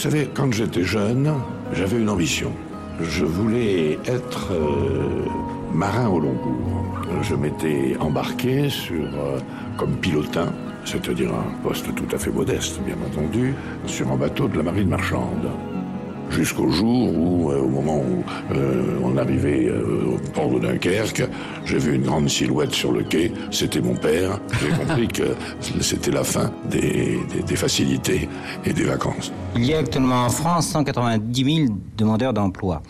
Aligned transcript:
savez, 0.00 0.30
quand 0.32 0.50
j'étais 0.50 0.82
jeune, 0.82 1.30
j'avais 1.74 1.98
une 1.98 2.08
ambition. 2.08 2.52
Je 3.02 3.26
voulais 3.26 3.98
être 4.06 4.50
euh, 4.50 5.26
marin 5.74 6.08
au 6.08 6.18
long 6.18 6.34
cours. 6.36 7.22
Je 7.22 7.34
m'étais 7.34 7.98
embarqué 8.00 8.70
sur, 8.70 9.04
euh, 9.04 9.38
comme 9.76 9.96
pilotin, 9.96 10.54
c'est-à-dire 10.86 11.34
un 11.34 11.62
poste 11.62 11.94
tout 11.94 12.16
à 12.16 12.18
fait 12.18 12.30
modeste, 12.30 12.80
bien 12.86 12.96
entendu, 13.06 13.54
sur 13.84 14.10
un 14.10 14.16
bateau 14.16 14.48
de 14.48 14.56
la 14.56 14.62
marine 14.62 14.88
marchande 14.88 15.50
jusqu'au 16.30 16.70
jour 16.70 17.10
où, 17.12 17.50
euh, 17.50 17.60
au 17.60 17.68
moment 17.68 17.98
où 17.98 18.24
euh, 18.54 18.98
on 19.02 19.16
arrivait 19.16 19.66
euh, 19.66 20.14
au 20.14 20.30
port 20.30 20.50
de 20.50 20.60
Dunkerque, 20.60 21.28
j'ai 21.64 21.78
vu 21.78 21.94
une 21.96 22.02
grande 22.02 22.28
silhouette 22.28 22.72
sur 22.72 22.92
le 22.92 23.02
quai. 23.02 23.32
C'était 23.50 23.80
mon 23.80 23.94
père. 23.94 24.40
J'ai 24.60 24.70
compris 24.70 25.08
que 25.08 25.34
c'était 25.80 26.10
la 26.10 26.24
fin 26.24 26.50
des, 26.68 27.20
des, 27.32 27.42
des, 27.46 27.56
facilités 27.56 28.28
et 28.64 28.72
des 28.72 28.84
vacances. 28.84 29.32
Il 29.56 29.64
y 29.64 29.74
a 29.74 29.78
actuellement 29.78 30.24
en 30.24 30.30
France 30.30 30.68
190 30.68 31.56
000 31.66 31.74
demandeurs 31.96 32.32
d'emploi. 32.32 32.82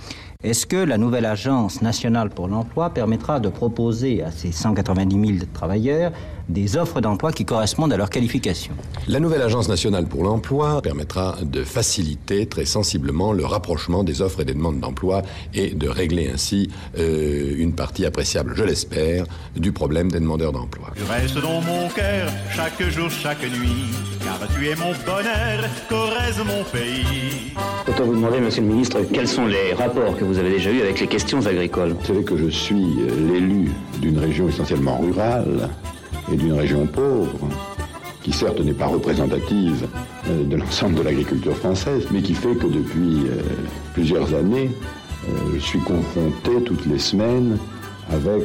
Est-ce 0.42 0.66
que 0.66 0.76
la 0.76 0.96
nouvelle 0.96 1.26
agence 1.26 1.82
nationale 1.82 2.30
pour 2.30 2.48
l'emploi 2.48 2.88
permettra 2.88 3.40
de 3.40 3.50
proposer 3.50 4.22
à 4.22 4.30
ces 4.30 4.52
190 4.52 5.34
000 5.34 5.46
travailleurs 5.52 6.12
des 6.50 6.76
offres 6.76 7.00
d'emploi 7.00 7.32
qui 7.32 7.44
correspondent 7.44 7.92
à 7.92 7.96
leurs 7.96 8.10
qualifications 8.10 8.74
La 9.08 9.20
nouvelle 9.20 9.42
agence 9.42 9.68
nationale 9.68 10.06
pour 10.06 10.24
l'emploi 10.24 10.82
permettra 10.82 11.36
de 11.42 11.64
faciliter 11.64 12.46
très 12.46 12.64
sensiblement 12.64 13.32
le 13.32 13.44
rapprochement 13.44 14.04
des 14.04 14.20
offres 14.20 14.40
et 14.40 14.44
des 14.44 14.54
demandes 14.54 14.80
d'emploi 14.80 15.22
et 15.54 15.70
de 15.70 15.88
régler 15.88 16.30
ainsi 16.32 16.68
euh, 16.98 17.54
une 17.56 17.74
partie 17.74 18.04
appréciable, 18.04 18.52
je 18.54 18.64
l'espère, 18.64 19.24
du 19.56 19.72
problème 19.72 20.10
des 20.10 20.20
demandeurs 20.20 20.52
d'emploi. 20.52 20.90
Tu 20.96 21.02
restes 21.04 21.40
dans 21.40 21.60
mon 21.60 21.88
cœur 21.88 22.28
chaque 22.54 22.82
jour, 22.90 23.10
chaque 23.10 23.42
nuit, 23.42 23.86
car 24.24 24.48
tu 24.54 24.68
es 24.68 24.74
mon 24.74 24.92
bonheur, 25.06 25.68
Corrèze 25.88 26.38
mon 26.38 26.64
pays? 26.64 27.52
Autant 27.88 28.04
vous 28.04 28.14
demander, 28.14 28.40
monsieur 28.40 28.62
le 28.62 28.68
ministre, 28.68 28.98
quels 29.12 29.28
sont 29.28 29.46
les 29.46 29.72
rapports 29.74 30.16
que 30.16 30.24
vous 30.24 30.38
avez 30.38 30.50
déjà 30.50 30.70
eus 30.70 30.82
avec 30.82 31.00
les 31.00 31.06
questions 31.06 31.46
agricoles? 31.46 31.92
Vous 31.92 32.06
savez 32.06 32.24
que 32.24 32.36
je 32.36 32.48
suis 32.48 32.86
l'élu 33.32 33.70
d'une 34.00 34.18
région 34.18 34.48
essentiellement 34.48 34.98
rurale 34.98 35.68
et 36.32 36.36
d'une 36.36 36.52
région 36.52 36.86
pauvre, 36.86 37.48
qui 38.22 38.32
certes 38.32 38.60
n'est 38.60 38.72
pas 38.72 38.86
représentative 38.86 39.86
euh, 40.28 40.44
de 40.44 40.56
l'ensemble 40.56 40.96
de 40.96 41.02
l'agriculture 41.02 41.56
française, 41.56 42.06
mais 42.10 42.22
qui 42.22 42.34
fait 42.34 42.54
que 42.54 42.66
depuis 42.66 43.26
euh, 43.26 43.42
plusieurs 43.94 44.34
années, 44.34 44.70
euh, 45.28 45.54
je 45.54 45.60
suis 45.60 45.80
confronté 45.80 46.62
toutes 46.64 46.86
les 46.86 46.98
semaines 46.98 47.58
avec 48.12 48.42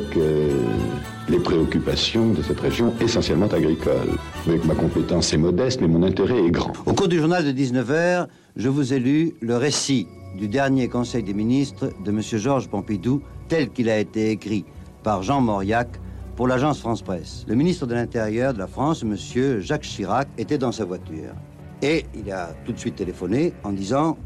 les 1.28 1.40
préoccupations 1.40 2.34
de 2.34 2.44
cette 2.44 2.60
région 2.60 2.94
essentiellement 3.02 3.48
agricole. 3.48 4.10
Avec 4.46 4.64
ma 4.64 4.76
compétence 4.76 5.34
est 5.34 5.38
modeste, 5.38 5.82
mais 5.82 5.88
mon 5.88 6.04
intérêt 6.04 6.38
est 6.38 6.52
grand. 6.52 6.72
Au 6.86 6.94
cours 6.94 7.08
du 7.08 7.18
journal 7.18 7.44
de 7.44 7.52
19h, 7.52 8.28
je 8.58 8.70
vous 8.70 8.94
ai 8.94 9.00
lu 9.00 9.34
le 9.42 9.58
récit 9.58 10.06
du 10.38 10.48
dernier 10.48 10.88
Conseil 10.88 11.24
des 11.24 11.34
ministres 11.34 11.90
de 12.06 12.12
M. 12.12 12.22
Georges 12.22 12.68
Pompidou, 12.68 13.24
tel 13.48 13.70
qu'il 13.70 13.90
a 13.90 13.98
été 13.98 14.30
écrit 14.30 14.66
par 15.02 15.24
Jean 15.24 15.42
Mauriac 15.42 15.88
pour 16.36 16.48
l'agence 16.48 16.80
France-Presse. 16.80 17.46
Le 17.48 17.56
ministre 17.56 17.86
de 17.86 17.94
l'Intérieur 17.94 18.54
de 18.54 18.60
la 18.60 18.68
France, 18.68 19.04
M. 19.04 19.16
Jacques 19.62 19.84
Chirac, 19.84 20.28
était 20.38 20.58
dans 20.58 20.72
sa 20.72 20.86
voiture. 20.86 21.34
Et 21.82 22.06
il 22.16 22.32
a 22.32 22.50
tout 22.66 22.74
de 22.74 22.80
suite 22.80 22.96
téléphoné 22.96 23.54
en 23.64 23.72
disant 23.72 24.18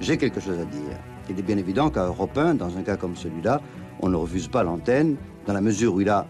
J'ai 0.00 0.16
quelque 0.16 0.40
chose 0.40 0.58
à 0.58 0.64
dire. 0.64 0.98
Il 1.30 1.38
est 1.38 1.42
bien 1.42 1.56
évident 1.56 1.88
qu'à 1.88 2.04
Europe 2.04 2.36
1, 2.36 2.54
dans 2.56 2.76
un 2.76 2.82
cas 2.82 2.96
comme 2.96 3.16
celui-là, 3.16 3.60
on 4.00 4.08
ne 4.08 4.16
refuse 4.16 4.48
pas 4.48 4.62
l'antenne, 4.62 5.16
dans 5.46 5.54
la 5.54 5.60
mesure 5.60 5.94
où 5.94 6.00
il 6.00 6.08
a 6.10 6.26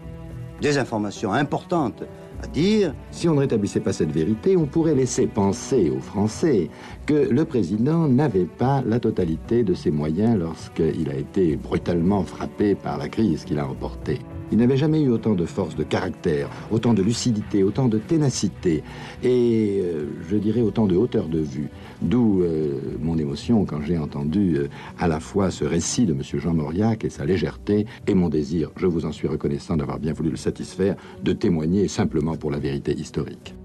des 0.61 0.77
informations 0.77 1.33
importantes 1.33 2.03
à 2.41 2.47
dire. 2.47 2.93
Si 3.11 3.27
on 3.27 3.33
ne 3.33 3.39
rétablissait 3.39 3.81
pas 3.81 3.91
cette 3.91 4.11
vérité, 4.11 4.55
on 4.55 4.65
pourrait 4.65 4.95
laisser 4.95 5.27
penser 5.27 5.89
aux 5.89 5.99
Français 5.99 6.69
que 7.05 7.13
le 7.13 7.43
président 7.43 8.07
n'avait 8.07 8.45
pas 8.45 8.81
la 8.85 8.99
totalité 8.99 9.63
de 9.63 9.73
ses 9.73 9.91
moyens 9.91 10.37
lorsqu'il 10.37 11.09
a 11.09 11.15
été 11.15 11.57
brutalement 11.57 12.23
frappé 12.23 12.75
par 12.75 12.97
la 12.97 13.09
crise 13.09 13.43
qu'il 13.43 13.59
a 13.59 13.67
emportée. 13.67 14.19
Il 14.51 14.59
n'avait 14.59 14.77
jamais 14.77 15.01
eu 15.01 15.09
autant 15.09 15.33
de 15.33 15.45
force 15.45 15.75
de 15.75 15.83
caractère, 15.83 16.49
autant 16.69 16.93
de 16.93 17.01
lucidité, 17.01 17.63
autant 17.63 17.87
de 17.87 17.97
ténacité 17.97 18.83
et, 19.23 19.81
euh, 19.83 20.05
je 20.29 20.37
dirais, 20.37 20.61
autant 20.61 20.85
de 20.85 20.95
hauteur 20.95 21.27
de 21.27 21.39
vue. 21.39 21.69
D'où 22.01 22.43
euh, 22.43 22.79
mon 23.01 23.17
émotion 23.17 23.65
quand 23.65 23.81
j'ai 23.81 23.97
entendu 23.97 24.57
euh, 24.57 24.67
à 24.99 25.07
la 25.07 25.19
fois 25.19 25.49
ce 25.49 25.65
récit 25.65 26.05
de 26.05 26.13
M. 26.13 26.21
Jean 26.21 26.53
Mauriac 26.53 27.03
et 27.03 27.09
sa 27.09 27.25
légèreté 27.25 27.87
et 28.05 28.13
mon 28.13 28.29
désir, 28.29 28.69
je 28.77 28.85
vous 28.85 29.05
en 29.05 29.11
suis 29.11 29.27
reconnaissant 29.27 29.77
d'avoir 29.77 29.97
bien 29.97 30.13
voulu 30.13 30.29
le 30.29 30.37
satisfaire, 30.37 30.95
de 31.23 31.33
témoigner 31.33 31.87
simplement 31.87 32.35
pour 32.35 32.51
la 32.51 32.59
vérité 32.59 32.93
historique. 32.93 33.55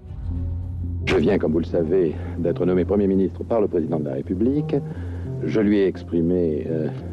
Je 1.05 1.17
viens, 1.17 1.39
comme 1.39 1.53
vous 1.53 1.59
le 1.59 1.65
savez, 1.65 2.15
d'être 2.39 2.65
nommé 2.65 2.87
Premier 2.87 3.07
ministre 3.07 3.45
par 3.45 3.61
le 3.61 3.69
Président 3.69 4.01
de 4.01 4.07
la 4.07 4.15
République. 4.15 4.77
Je 5.45 5.61
lui 5.61 5.79
ai 5.79 5.87
exprimé 5.87 6.67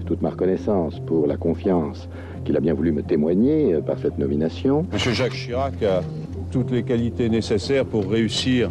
toute 0.06 0.22
ma 0.22 0.30
reconnaissance 0.30 1.00
pour 1.00 1.28
la 1.28 1.38
confiance 1.38 2.10
qu'il 2.48 2.56
a 2.56 2.62
bien 2.62 2.74
voulu 2.74 2.94
me 2.94 3.04
témoigner 3.04 3.74
euh, 3.74 3.82
par 3.82 4.00
cette 4.00 4.18
nomination. 4.18 4.86
Monsieur 4.94 5.12
Jacques 5.12 5.34
Chirac 5.34 5.84
a 5.84 6.02
toutes 6.50 6.72
les 6.72 6.84
qualités 6.84 7.28
nécessaires 7.28 7.86
pour 7.86 8.10
réussir 8.10 8.70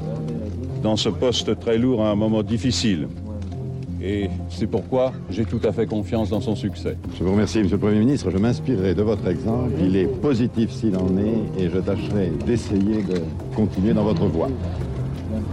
dans 0.83 0.97
ce 0.97 1.11
poste 1.11 1.59
très 1.61 1.77
lourd 1.77 2.03
à 2.03 2.09
un 2.09 2.15
moment 2.15 2.43
difficile. 2.43 3.07
Et 4.03 4.31
c'est 4.49 4.67
pourquoi 4.67 5.13
j'ai 5.31 5.45
tout 5.45 5.61
à 5.63 5.73
fait 5.73 5.85
confiance 5.85 6.31
dans 6.31 6.41
son 6.41 6.57
succès. 6.57 6.97
Je 7.19 7.25
vous 7.25 7.33
remercie, 7.33 7.59
Monsieur 7.59 7.77
le 7.77 7.81
Premier 7.83 7.99
ministre. 7.99 8.31
Je 8.31 8.39
m'inspirerai 8.39 8.95
de 8.95 9.03
votre 9.03 9.27
exemple. 9.29 9.73
Il 9.79 9.95
est 9.97 10.07
positif 10.07 10.71
s'il 10.71 10.97
en 10.97 11.09
est 11.19 11.63
et 11.63 11.69
je 11.69 11.79
tâcherai 11.79 12.33
d'essayer 12.47 13.03
de 13.03 13.21
continuer 13.55 13.93
dans 13.93 14.05
votre 14.05 14.25
voie. 14.25 14.49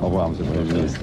Au 0.01 0.05
revoir, 0.05 0.29
Monsieur 0.29 0.45
le 0.45 0.51
Premier 0.61 0.73
ministre 0.73 1.01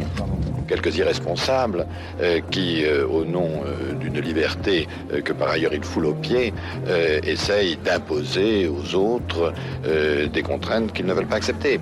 quelques 0.71 0.97
irresponsables 0.97 1.87
euh, 2.21 2.41
qui, 2.53 2.85
euh, 2.85 3.05
au 3.07 3.25
nom 3.25 3.51
euh, 3.67 3.93
d'une 3.95 4.21
liberté 4.21 4.87
euh, 5.13 5.21
que 5.21 5.33
par 5.33 5.51
ailleurs 5.51 5.75
ils 5.75 5.83
foulent 5.83 6.07
aux 6.07 6.15
pieds, 6.15 6.55
euh, 6.87 7.21
essayent 7.25 7.77
d'imposer 7.77 8.69
aux 8.69 8.95
autres 8.95 9.53
euh, 9.85 10.29
des 10.29 10.43
contraintes 10.43 10.93
qu'ils 10.93 11.07
ne 11.07 11.13
veulent 11.13 11.27
pas 11.27 11.37
accepter. 11.37 11.81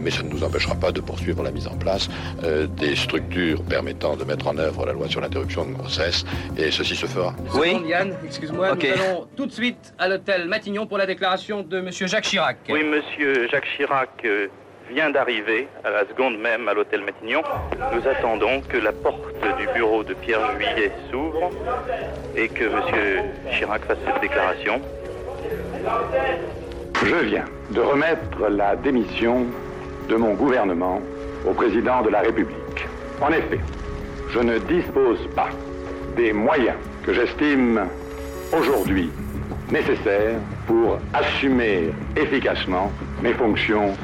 mais 0.00 0.10
ça 0.10 0.22
ne 0.22 0.28
nous 0.28 0.44
empêchera 0.44 0.74
pas 0.74 0.92
de 0.92 1.00
poursuivre 1.00 1.42
la 1.42 1.50
mise 1.50 1.66
en 1.66 1.76
place 1.84 2.08
des 2.82 2.94
structures 2.94 3.62
permettant 3.64 4.16
de 4.16 4.24
mettre 4.24 4.46
en 4.46 4.56
œuvre 4.58 4.86
la 4.86 4.92
loi 4.92 5.08
sur 5.08 5.20
l'interruption 5.20 5.64
de 5.64 5.72
grossesse, 5.72 6.24
et 6.56 6.70
ceci 6.70 6.94
se 6.94 7.06
fera. 7.06 7.34
Oui, 7.54 7.72
Yann, 7.86 8.14
excuse-moi, 8.24 8.72
okay. 8.72 8.92
nous 8.94 9.02
allons 9.02 9.26
tout 9.36 9.46
de 9.46 9.52
suite 9.52 9.94
à 9.98 10.08
l'hôtel 10.08 10.46
Matignon 10.46 10.86
pour 10.86 10.98
la 10.98 11.06
déclaration 11.06 11.62
de 11.62 11.80
Monsieur 11.80 12.06
Jacques 12.06 12.24
Chirac. 12.24 12.58
Oui, 12.68 12.82
Monsieur 12.84 13.48
Jacques 13.50 13.68
Chirac 13.76 14.24
vient 14.90 15.10
d'arriver 15.10 15.68
à 15.84 15.90
la 15.90 16.04
seconde 16.06 16.38
même 16.38 16.68
à 16.68 16.74
l'hôtel 16.74 17.02
Matignon. 17.02 17.42
Nous 17.94 18.08
attendons 18.08 18.60
que 18.68 18.76
la 18.76 18.90
porte 18.92 19.36
du 19.58 19.66
bureau 19.72 20.02
de 20.02 20.14
Pierre 20.14 20.50
Juillet 20.56 20.90
s'ouvre 21.10 21.50
et 22.36 22.48
que 22.48 22.64
M. 22.64 23.24
Chirac 23.52 23.84
fasse 23.84 23.98
cette 24.04 24.20
déclaration. 24.20 24.80
Je 27.04 27.14
viens 27.14 27.44
de 27.70 27.80
remettre 27.80 28.48
la 28.48 28.74
démission 28.74 29.46
de 30.08 30.16
mon 30.16 30.34
gouvernement 30.34 31.00
au 31.48 31.52
président 31.52 32.02
de 32.02 32.10
la 32.10 32.20
République. 32.20 32.88
En 33.20 33.28
effet, 33.28 33.60
je 34.30 34.40
ne 34.40 34.58
dispose 34.58 35.20
pas 35.36 35.50
des 36.16 36.32
moyens 36.32 36.76
que 37.04 37.12
j'estime 37.12 37.86
aujourd'hui 38.52 39.10
nécessaires 39.70 40.40
pour 40.66 40.98
assumer 41.14 41.90
efficacement 42.16 42.90
mes 43.22 43.34
fonctions 43.34 43.94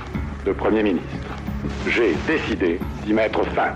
de 0.47 0.53
Premier 0.53 0.83
ministre. 0.83 1.35
J'ai 1.89 2.15
décidé 2.27 2.79
d'y 3.05 3.13
mettre 3.13 3.45
fin. 3.47 3.75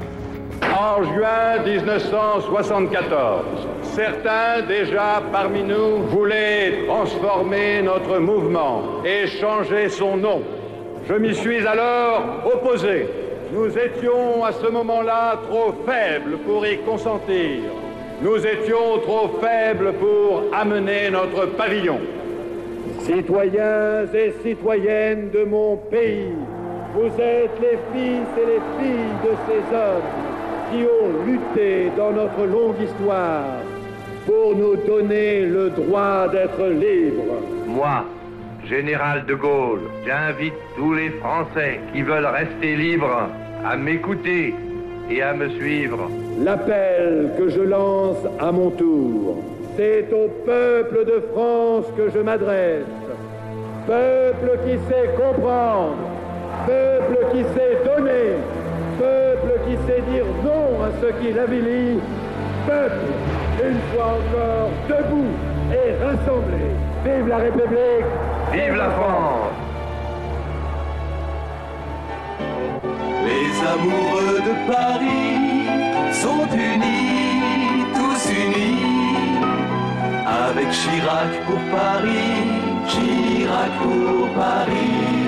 En 0.73 1.03
juin 1.03 1.63
1974, 1.65 3.45
certains 3.83 4.63
déjà 4.69 5.21
parmi 5.33 5.63
nous 5.65 6.05
voulaient 6.05 6.85
transformer 6.87 7.83
notre 7.83 8.19
mouvement 8.19 9.03
et 9.05 9.27
changer 9.27 9.89
son 9.89 10.17
nom. 10.17 10.43
Je 11.09 11.15
m'y 11.15 11.35
suis 11.35 11.67
alors 11.67 12.23
opposé. 12.55 13.09
Nous 13.53 13.77
étions 13.77 14.45
à 14.45 14.53
ce 14.53 14.69
moment-là 14.69 15.41
trop 15.49 15.75
faibles 15.85 16.39
pour 16.47 16.65
y 16.65 16.79
consentir. 16.79 17.63
Nous 18.23 18.47
étions 18.47 18.99
trop 19.03 19.41
faibles 19.41 19.93
pour 19.95 20.45
amener 20.53 21.11
notre 21.11 21.47
pavillon. 21.47 21.99
Citoyens 23.01 24.07
et 24.15 24.35
citoyennes 24.43 25.31
de 25.31 25.45
mon 25.45 25.77
pays, 25.77 26.33
vous 26.95 27.07
êtes 27.21 27.57
les 27.61 27.79
fils 27.93 28.27
et 28.37 28.47
les 28.47 28.63
filles 28.79 29.15
de 29.25 29.33
ces 29.47 29.77
hommes 29.77 30.11
qui 30.71 30.85
ont 30.85 31.25
lutté 31.27 31.91
dans 31.97 32.11
notre 32.11 32.45
longue 32.47 32.81
histoire 32.83 33.59
pour 34.27 34.57
nous 34.57 34.77
donner 34.77 35.47
le 35.47 35.71
droit 35.71 36.29
d'être 36.29 36.67
libres. 36.67 37.43
Moi, 37.67 38.05
général 38.69 39.25
de 39.27 39.35
Gaulle, 39.35 39.81
j'invite 40.05 40.55
tous 40.77 40.95
les 40.95 41.11
Français 41.11 41.81
qui 41.93 42.03
veulent 42.03 42.27
rester 42.27 42.77
libres 42.77 43.29
à 43.65 43.77
m'écouter 43.77 44.55
et 45.11 45.23
à 45.23 45.33
me 45.33 45.49
suivre. 45.51 46.11
L'appel 46.41 47.31
que 47.39 47.49
je 47.49 47.61
lance 47.61 48.25
à 48.39 48.51
mon 48.53 48.71
tour, 48.71 49.43
c'est 49.77 50.09
au 50.13 50.29
peuple 50.45 51.05
de 51.05 51.23
France 51.33 51.87
que 51.97 52.11
je 52.11 52.19
m'adresse. 52.19 52.85
Peuple 53.87 54.59
qui 54.65 54.73
sait 54.89 55.11
comprendre 55.17 56.10
peuple 56.67 57.19
qui 57.33 57.43
sait 57.55 57.79
donner, 57.85 58.37
peuple 58.99 59.53
qui 59.67 59.77
sait 59.87 60.03
dire 60.11 60.27
non 60.45 60.83
à 60.85 60.91
ceux 61.01 61.13
qui 61.21 61.33
l'avilient. 61.33 62.01
Peuple, 62.67 63.07
une 63.65 63.81
fois 63.93 64.19
encore, 64.19 64.71
debout 64.89 65.33
et 65.73 66.05
rassemblé. 66.05 66.71
Vive 67.05 67.29
la 67.29 67.39
République 67.39 68.05
Vive 68.53 68.75
la 68.75 68.91
France 68.91 69.55
Les 73.25 73.67
amoureux 73.67 74.41
de 74.49 74.71
Paris 74.71 76.13
sont 76.13 76.47
unis, 76.53 77.87
tous 77.95 78.33
unis, 78.33 79.39
avec 80.27 80.71
Chirac 80.71 81.31
pour 81.47 81.61
Paris, 81.71 82.37
Chirac 82.87 83.71
pour 83.83 84.29
Paris, 84.35 85.20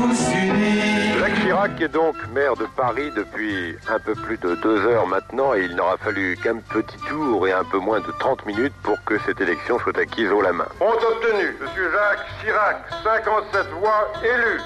tous 0.00 0.32
unis. 0.32 1.18
Jacques 1.18 1.40
Chirac 1.42 1.80
est 1.80 1.88
donc 1.88 2.16
maire 2.32 2.56
de 2.56 2.66
Paris 2.76 3.10
depuis 3.14 3.76
un 3.88 3.98
peu 3.98 4.14
plus 4.14 4.38
de 4.38 4.54
deux 4.56 4.78
heures 4.86 5.06
maintenant 5.06 5.54
et 5.54 5.64
il 5.64 5.76
n'aura 5.76 5.98
fallu 5.98 6.38
qu'un 6.42 6.56
petit 6.56 6.96
tour 7.08 7.46
et 7.46 7.52
un 7.52 7.64
peu 7.64 7.78
moins 7.78 8.00
de 8.00 8.10
30 8.18 8.46
minutes 8.46 8.72
pour 8.82 9.02
que 9.04 9.18
cette 9.26 9.40
élection 9.40 9.78
soit 9.78 9.98
acquise 9.98 10.30
haut 10.30 10.40
la 10.40 10.52
main. 10.52 10.68
Ont 10.80 10.92
obtenu 10.92 11.56
M. 11.60 11.68
Jacques 11.92 12.26
Chirac 12.40 12.76
57 13.04 13.66
voix 13.78 14.10
élues. 14.24 14.60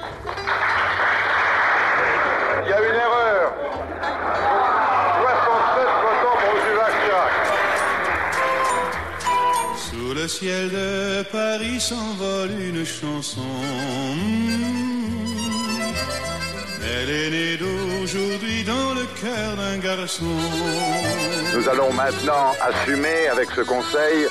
Il 2.63 2.71
y 2.71 2.73
a 2.73 2.79
une 2.79 2.95
erreur. 3.07 3.53
67 5.23 5.89
votants 6.05 6.39
pour 6.41 6.51
M. 6.51 6.59
Jacques 6.77 7.01
Chirac. 7.05 7.33
Sous 9.77 10.15
le 10.15 10.29
ciel 10.29 10.71
de 10.71 11.23
Paris 11.33 11.81
s'envole 11.81 12.53
une 12.61 12.85
chanson. 12.85 13.43
Elle 16.87 17.11
est 17.11 17.31
née 17.31 17.57
d'aujourd'hui 17.57 18.63
dans 18.65 18.95
le 18.95 19.07
cœur 19.21 19.57
d'un 19.57 19.79
garçon. 19.79 20.25
Nous 21.55 21.69
allons 21.69 21.93
maintenant 21.95 22.53
assumer 22.61 23.29
avec 23.33 23.49
ce 23.57 23.63
conseil 23.63 24.27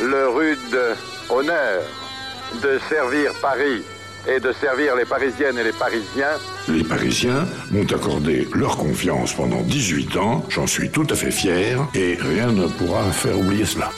le 0.00 0.28
rude 0.28 0.96
honneur 1.30 1.82
de 2.62 2.78
servir 2.88 3.32
Paris 3.40 3.82
et 4.28 4.38
de 4.38 4.52
servir 4.52 4.96
les 4.96 5.04
Parisiennes 5.04 5.58
et 5.58 5.64
les 5.64 5.72
Parisiens. 5.72 6.36
Les 6.68 6.84
Parisiens 6.84 7.46
m'ont 7.70 7.86
accordé 7.90 8.46
leur 8.54 8.76
confiance 8.76 9.32
pendant 9.32 9.62
18 9.62 10.16
ans, 10.16 10.44
j'en 10.48 10.66
suis 10.66 10.90
tout 10.90 11.06
à 11.10 11.14
fait 11.14 11.30
fier, 11.30 11.78
et 11.94 12.16
rien 12.20 12.52
ne 12.52 12.66
pourra 12.66 13.02
faire 13.10 13.38
oublier 13.38 13.64
cela. 13.64 13.90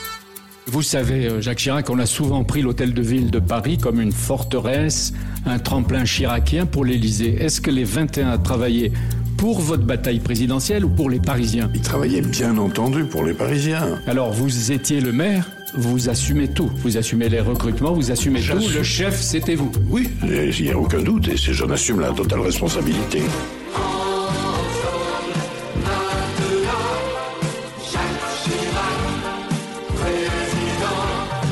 Vous 0.67 0.81
savez, 0.81 1.27
euh, 1.27 1.41
Jacques 1.41 1.59
Chirac, 1.59 1.89
on 1.91 1.99
a 1.99 2.07
souvent 2.07 2.43
pris 2.43 2.63
l'hôtel 2.63 2.93
de 2.95 3.01
ville 3.01 3.29
de 3.29 3.37
Paris 3.37 3.77
comme 3.77 4.01
une 4.01 4.11
forteresse, 4.11 5.13
un 5.45 5.59
tremplin 5.59 6.05
chiracien 6.05 6.65
pour 6.65 6.85
l'Élysée. 6.85 7.35
Est-ce 7.39 7.61
que 7.61 7.71
les 7.71 7.83
21 7.83 8.37
travaillaient 8.39 8.91
pour 9.37 9.59
votre 9.59 9.83
bataille 9.83 10.19
présidentielle 10.19 10.85
ou 10.85 10.89
pour 10.89 11.09
les 11.09 11.19
Parisiens 11.19 11.69
Ils 11.73 11.81
travaillaient 11.81 12.21
bien 12.21 12.57
entendu 12.57 13.03
pour 13.05 13.23
les 13.23 13.33
Parisiens. 13.33 13.99
Alors 14.07 14.31
vous 14.31 14.71
étiez 14.71 15.01
le 15.01 15.11
maire, 15.11 15.49
vous 15.75 16.09
assumez 16.09 16.47
tout. 16.47 16.69
Vous 16.77 16.97
assumez 16.97 17.29
les 17.29 17.41
recrutements, 17.41 17.93
vous 17.93 18.11
assumez 18.11 18.41
tout. 18.41 18.57
Le 18.73 18.83
chef, 18.83 19.19
c'était 19.19 19.55
vous. 19.55 19.71
Oui, 19.89 20.09
il 20.23 20.65
n'y 20.65 20.71
a 20.71 20.77
aucun 20.77 21.01
doute, 21.01 21.27
et 21.27 21.37
j'en 21.37 21.69
assume 21.69 21.99
la 21.99 22.11
totale 22.11 22.39
responsabilité. 22.39 23.21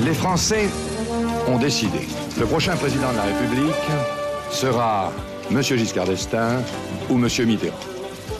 Les 0.05 0.13
Français 0.13 0.67
ont 1.47 1.57
décidé. 1.57 2.07
Le 2.39 2.45
prochain 2.45 2.75
président 2.75 3.11
de 3.11 3.17
la 3.17 3.23
République 3.23 3.73
sera 4.51 5.11
M. 5.51 5.61
Giscard 5.61 6.05
d'Estaing 6.05 6.61
ou 7.09 7.15
M. 7.15 7.27
Mitterrand. 7.45 7.77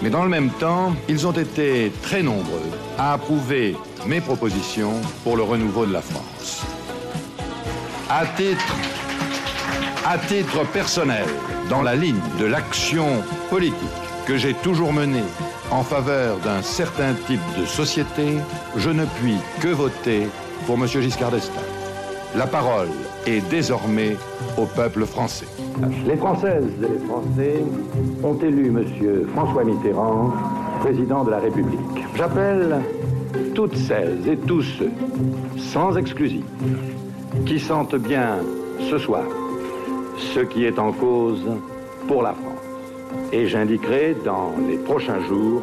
Mais 0.01 0.09
dans 0.09 0.23
le 0.23 0.29
même 0.29 0.49
temps, 0.51 0.93
ils 1.07 1.27
ont 1.27 1.31
été 1.31 1.91
très 2.01 2.21
nombreux 2.21 2.69
à 2.97 3.13
approuver 3.13 3.75
mes 4.05 4.21
propositions 4.21 4.93
pour 5.23 5.37
le 5.37 5.43
renouveau 5.43 5.85
de 5.85 5.93
la 5.93 6.01
France. 6.01 6.63
À 8.09 8.25
titre, 8.25 8.65
à 10.05 10.17
titre 10.17 10.65
personnel, 10.71 11.25
dans 11.69 11.81
la 11.81 11.95
ligne 11.95 12.19
de 12.39 12.45
l'action 12.45 13.07
politique 13.49 13.77
que 14.25 14.37
j'ai 14.37 14.53
toujours 14.55 14.93
menée 14.93 15.23
en 15.71 15.83
faveur 15.83 16.37
d'un 16.39 16.61
certain 16.61 17.13
type 17.27 17.41
de 17.59 17.65
société, 17.65 18.37
je 18.77 18.89
ne 18.89 19.05
puis 19.05 19.37
que 19.61 19.69
voter 19.69 20.27
pour 20.65 20.75
M. 20.75 20.87
Giscard 20.87 21.31
d'Estaing. 21.31 21.72
La 22.35 22.47
parole 22.47 22.89
est 23.27 23.47
désormais 23.49 24.15
au 24.57 24.65
peuple 24.65 25.05
français. 25.05 25.45
Les 26.07 26.17
Françaises 26.17 26.65
et 26.83 26.87
les 26.87 27.05
Français 27.07 27.63
ont 28.23 28.37
élu 28.39 28.67
M. 28.67 28.83
François 29.35 29.63
Mitterrand 29.63 30.31
président 30.79 31.23
de 31.23 31.29
la 31.31 31.39
République. 31.39 31.79
J'appelle 32.15 32.81
toutes 33.53 33.75
celles 33.75 34.27
et 34.27 34.37
tous 34.37 34.63
ceux, 34.63 34.91
sans 35.57 35.95
exclusive, 35.95 36.45
qui 37.45 37.59
sentent 37.59 37.95
bien 37.95 38.37
ce 38.89 38.97
soir 38.97 39.23
ce 40.17 40.39
qui 40.39 40.65
est 40.65 40.79
en 40.79 40.91
cause 40.91 41.45
pour 42.07 42.23
la 42.23 42.33
France. 42.33 42.65
Et 43.31 43.47
j'indiquerai 43.47 44.15
dans 44.25 44.53
les 44.67 44.77
prochains 44.77 45.21
jours 45.21 45.61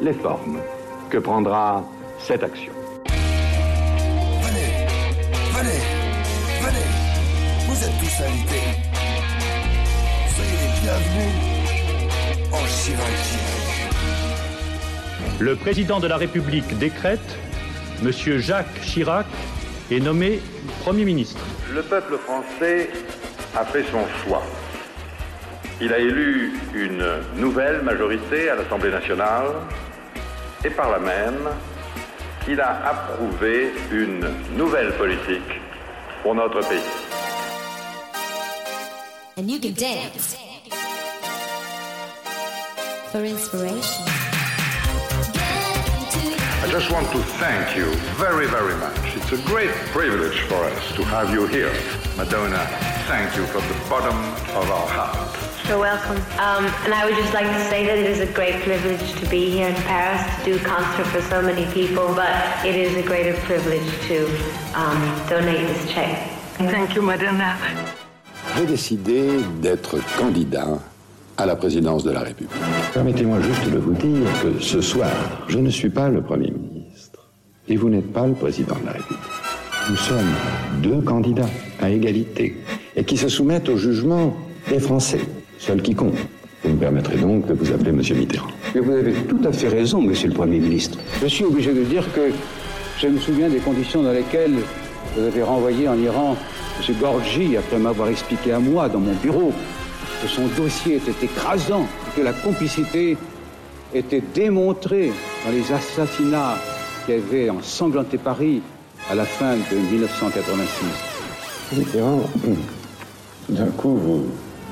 les 0.00 0.14
formes 0.14 0.58
que 1.10 1.18
prendra 1.18 1.84
cette 2.18 2.42
action. 2.42 2.72
Le 15.38 15.54
président 15.54 16.00
de 16.00 16.06
la 16.06 16.16
République 16.16 16.78
décrète, 16.78 17.20
M. 18.02 18.10
Jacques 18.38 18.80
Chirac 18.80 19.26
est 19.90 20.00
nommé 20.00 20.40
Premier 20.80 21.04
ministre. 21.04 21.40
Le 21.74 21.82
peuple 21.82 22.16
français 22.16 22.88
a 23.54 23.62
fait 23.66 23.84
son 23.92 24.06
choix. 24.24 24.42
Il 25.78 25.92
a 25.92 25.98
élu 25.98 26.54
une 26.74 27.04
nouvelle 27.36 27.82
majorité 27.82 28.48
à 28.48 28.54
l'Assemblée 28.54 28.90
nationale 28.90 29.48
et 30.64 30.70
par 30.70 30.90
là 30.90 30.98
même, 30.98 31.50
il 32.48 32.58
a 32.58 32.88
approuvé 32.88 33.74
une 33.92 34.26
nouvelle 34.56 34.92
politique 34.92 35.60
pour 36.22 36.34
notre 36.34 36.60
pays. 36.66 36.78
And 39.38 39.50
you 39.50 39.58
can 39.60 39.74
dance 39.74 40.34
for 43.12 43.20
inspiration. 43.20 44.25
I 46.66 46.68
just 46.68 46.90
want 46.90 47.08
to 47.12 47.18
thank 47.38 47.76
you 47.76 47.94
very, 48.18 48.48
very 48.48 48.74
much. 48.74 48.98
It's 49.14 49.30
a 49.30 49.40
great 49.46 49.70
privilege 49.94 50.40
for 50.48 50.64
us 50.64 50.92
to 50.96 51.04
have 51.04 51.32
you 51.32 51.46
here. 51.46 51.72
Madonna, 52.16 52.66
thank 53.06 53.36
you 53.36 53.46
from 53.46 53.62
the 53.68 53.78
bottom 53.88 54.18
of 54.58 54.68
our 54.68 54.88
heart. 54.88 55.68
You're 55.68 55.78
welcome. 55.78 56.16
Um, 56.42 56.66
and 56.82 56.92
I 56.92 57.04
would 57.04 57.14
just 57.14 57.32
like 57.32 57.46
to 57.46 57.64
say 57.70 57.86
that 57.86 57.96
it 57.96 58.06
is 58.06 58.18
a 58.18 58.26
great 58.32 58.64
privilege 58.64 59.14
to 59.20 59.26
be 59.30 59.48
here 59.48 59.68
in 59.68 59.76
Paris 59.82 60.20
to 60.38 60.44
do 60.44 60.58
concert 60.58 61.06
for 61.06 61.22
so 61.22 61.40
many 61.40 61.72
people, 61.72 62.12
but 62.16 62.34
it 62.66 62.74
is 62.74 62.96
a 62.96 63.02
greater 63.06 63.34
privilege 63.46 63.88
to 64.08 64.26
um, 64.74 65.00
donate 65.28 65.68
this 65.68 65.88
check. 65.92 66.28
Thank 66.58 66.96
you, 66.96 67.02
Madonna. 67.02 67.56
J'ai 68.56 68.66
décidé 68.66 69.44
d'être 69.60 69.98
candidat 70.18 70.80
à 71.38 71.46
la 71.46 71.56
présidence 71.56 72.04
de 72.04 72.10
la 72.10 72.20
République. 72.20 72.50
Permettez-moi 72.94 73.40
juste 73.40 73.70
de 73.70 73.78
vous 73.78 73.92
dire 73.92 74.26
que 74.42 74.62
ce 74.62 74.80
soir, 74.80 75.10
je 75.48 75.58
ne 75.58 75.70
suis 75.70 75.90
pas 75.90 76.08
le 76.08 76.22
Premier 76.22 76.50
ministre 76.50 77.28
et 77.68 77.76
vous 77.76 77.90
n'êtes 77.90 78.12
pas 78.12 78.26
le 78.26 78.32
président 78.34 78.76
de 78.80 78.86
la 78.86 78.92
République. 78.92 79.20
Nous 79.90 79.96
sommes 79.96 80.32
deux 80.82 81.00
candidats 81.02 81.48
à 81.80 81.90
égalité 81.90 82.56
et 82.96 83.04
qui 83.04 83.16
se 83.16 83.28
soumettent 83.28 83.68
au 83.68 83.76
jugement 83.76 84.34
des 84.68 84.80
Français, 84.80 85.20
seul 85.58 85.82
qui 85.82 85.94
compte. 85.94 86.16
Vous 86.64 86.70
me 86.70 86.78
permettrez 86.78 87.18
donc 87.18 87.46
de 87.46 87.54
vous 87.54 87.70
appeler 87.70 87.92
Monsieur 87.92 88.16
Mitterrand. 88.16 88.48
Mais 88.74 88.80
vous 88.80 88.92
avez 88.92 89.12
tout 89.12 89.40
à 89.44 89.52
fait 89.52 89.68
raison, 89.68 90.00
monsieur 90.00 90.28
le 90.28 90.34
Premier 90.34 90.58
ministre. 90.58 90.98
Je 91.20 91.26
suis 91.26 91.44
obligé 91.44 91.72
de 91.72 91.84
dire 91.84 92.04
que 92.12 92.30
je 92.98 93.08
me 93.08 93.18
souviens 93.18 93.48
des 93.48 93.58
conditions 93.58 94.02
dans 94.02 94.12
lesquelles 94.12 94.54
vous 95.14 95.22
avez 95.22 95.42
renvoyé 95.42 95.88
en 95.88 95.98
Iran 95.98 96.36
M. 96.88 96.94
Gorgi 97.00 97.56
après 97.56 97.78
m'avoir 97.78 98.08
expliqué 98.08 98.52
à 98.52 98.58
moi 98.58 98.88
dans 98.88 99.00
mon 99.00 99.14
bureau 99.14 99.52
que 100.22 100.28
son 100.28 100.46
dossier 100.48 100.96
était 100.96 101.26
écrasant 101.26 101.86
et 102.08 102.20
que 102.20 102.24
la 102.24 102.32
complicité 102.32 103.16
était 103.94 104.22
démontrée 104.34 105.12
dans 105.44 105.52
les 105.52 105.72
assassinats 105.72 106.58
qui 107.04 107.12
avaient 107.12 107.50
ensanglanté 107.50 108.18
Paris 108.18 108.62
à 109.10 109.14
la 109.14 109.24
fin 109.24 109.56
de 109.56 109.76
1986. 109.76 110.68
Mitterrand, 111.72 112.22
d'un 113.48 113.66
coup, 113.66 113.96
vous 113.96 114.26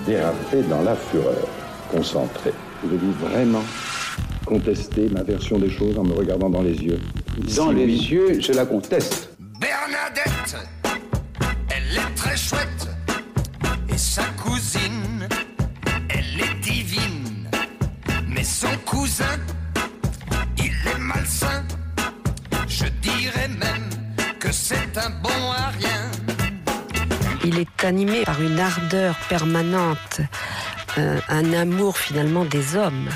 dérapez 0.07 0.63
dans 0.63 0.83
la 0.83 0.97
fureur, 0.97 1.47
concentré. 1.91 2.53
Vous 2.83 2.91
voulez 2.91 3.13
vraiment 3.21 3.63
contester 4.45 5.09
ma 5.11 5.23
version 5.23 5.59
des 5.59 5.71
choses 5.71 5.99
en 5.99 6.05
me 6.05 6.13
regardant 6.13 6.51
dans 6.51 6.63
les 6.63 6.75
yeux 6.75 6.99
Dans 7.57 7.71
les 7.71 7.87
yeux, 7.87 8.41
je 8.41 8.53
la 8.53 8.67
conteste. 8.67 9.31
Bernadette, 9.61 10.57
elle 11.71 11.97
est 11.97 12.15
très 12.15 12.37
chouette. 12.37 12.89
Et 13.93 13.97
sa 13.97 14.25
cousine, 14.43 15.29
cousin, 19.05 19.39
il 20.57 20.73
est 20.89 20.99
malsain. 20.99 21.63
Je 22.67 22.87
dirais 23.03 23.49
même 23.49 23.91
que 24.41 24.51
c'est 24.51 24.97
un 24.97 25.11
bon 25.23 25.43
à 25.65 25.69
rien. 25.79 26.03
Il 27.45 27.59
est 27.59 27.85
animé 27.85 28.25
par 28.25 28.41
une 28.41 28.59
ardeur 28.59 29.15
permanente, 29.29 30.23
euh, 30.97 31.21
un 31.29 31.53
amour 31.53 31.99
finalement 31.99 32.47
des 32.47 32.77
hommes 32.77 33.11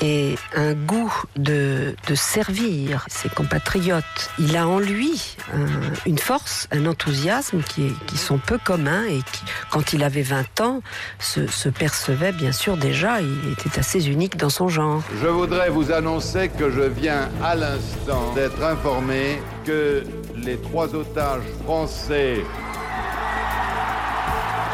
et 0.00 0.36
un 0.54 0.74
goût 0.74 1.12
de, 1.36 1.94
servir 2.14 3.04
ses 3.08 3.28
compatriotes. 3.28 4.04
Il 4.38 4.56
a 4.56 4.66
en 4.66 4.78
lui 4.78 5.36
un- 5.54 5.66
une 6.06 6.18
force, 6.18 6.68
un 6.72 6.86
enthousiasme 6.86 7.62
qui, 7.62 7.92
qui 8.06 8.16
sont 8.18 8.38
peu 8.38 8.58
communs 8.58 9.04
et 9.04 9.18
qui, 9.18 9.42
quand 9.70 9.92
il 9.92 10.02
avait 10.04 10.22
20 10.22 10.60
ans, 10.60 10.82
se, 11.18 11.46
se 11.46 11.68
percevait 11.68 12.32
bien 12.32 12.52
sûr 12.52 12.76
déjà, 12.76 13.20
il 13.20 13.52
était 13.52 13.78
assez 13.78 14.08
unique 14.08 14.36
dans 14.36 14.50
son 14.50 14.68
genre. 14.68 15.02
Je 15.22 15.28
voudrais 15.28 15.70
vous 15.70 15.92
annoncer 15.92 16.48
que 16.48 16.70
je 16.70 16.82
viens 16.82 17.28
à 17.42 17.54
l'instant 17.54 18.32
d'être 18.34 18.62
informé 18.62 19.40
que 19.64 20.02
les 20.36 20.56
trois 20.58 20.94
otages 20.94 21.42
français 21.64 22.42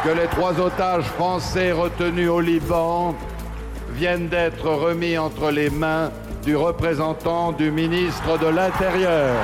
que 0.03 0.09
les 0.09 0.27
trois 0.27 0.59
otages 0.59 1.05
français 1.05 1.71
retenus 1.71 2.29
au 2.29 2.39
Liban 2.39 3.15
viennent 3.97 4.27
d'être 4.27 4.69
remis 4.69 5.17
entre 5.17 5.51
les 5.51 5.69
mains 5.69 6.11
du 6.43 6.55
représentant 6.55 7.51
du 7.51 7.71
ministre 7.71 8.37
de 8.37 8.47
l'Intérieur. 8.47 9.35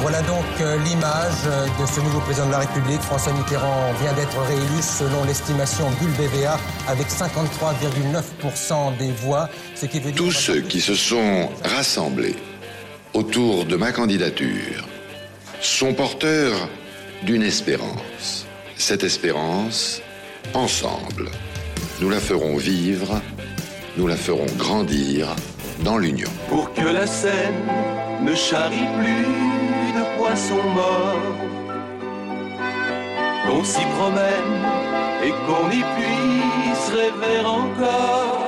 Voilà 0.00 0.22
donc 0.22 0.44
euh, 0.60 0.76
l'image 0.84 1.42
euh, 1.46 1.66
de 1.80 1.86
ce 1.86 2.00
nouveau 2.00 2.20
président 2.20 2.46
de 2.46 2.52
la 2.52 2.58
République. 2.60 3.00
François 3.00 3.32
Mitterrand 3.32 3.92
vient 4.00 4.12
d'être 4.12 4.38
réélu 4.46 4.80
selon 4.80 5.24
l'estimation 5.24 5.90
Bulle 6.00 6.12
BVA 6.12 6.56
avec 6.86 7.08
53,9% 7.08 8.96
des 8.96 9.10
voix, 9.10 9.48
ce 9.74 9.86
qui 9.86 9.98
veut 9.98 10.12
dire... 10.12 10.22
Tous 10.22 10.30
ceux 10.30 10.60
qui 10.60 10.80
se 10.80 10.94
sont 10.94 11.50
rassemblés 11.64 12.36
autour 13.12 13.64
de 13.64 13.74
ma 13.74 13.90
candidature 13.90 14.86
sont 15.60 15.94
porteurs 15.94 16.68
d'une 17.24 17.42
espérance. 17.42 18.46
Cette 18.76 19.02
espérance, 19.02 20.00
ensemble, 20.54 21.28
nous 22.00 22.10
la 22.10 22.20
ferons 22.20 22.56
vivre, 22.56 23.20
nous 23.96 24.06
la 24.06 24.16
ferons 24.16 24.46
grandir 24.56 25.34
dans 25.84 25.98
l'union. 25.98 26.28
Pour 26.48 26.72
que 26.72 26.86
la 26.86 27.06
Seine 27.06 27.66
ne 28.22 28.34
charrie 28.34 28.88
plus 28.98 29.92
de 29.98 30.18
poissons 30.18 30.68
morts, 30.74 31.36
qu'on 33.46 33.64
s'y 33.64 33.84
promène 33.96 34.54
et 35.24 35.30
qu'on 35.30 35.70
y 35.70 35.82
puisse 35.96 36.88
rêver 36.90 37.40
encore. 37.44 38.47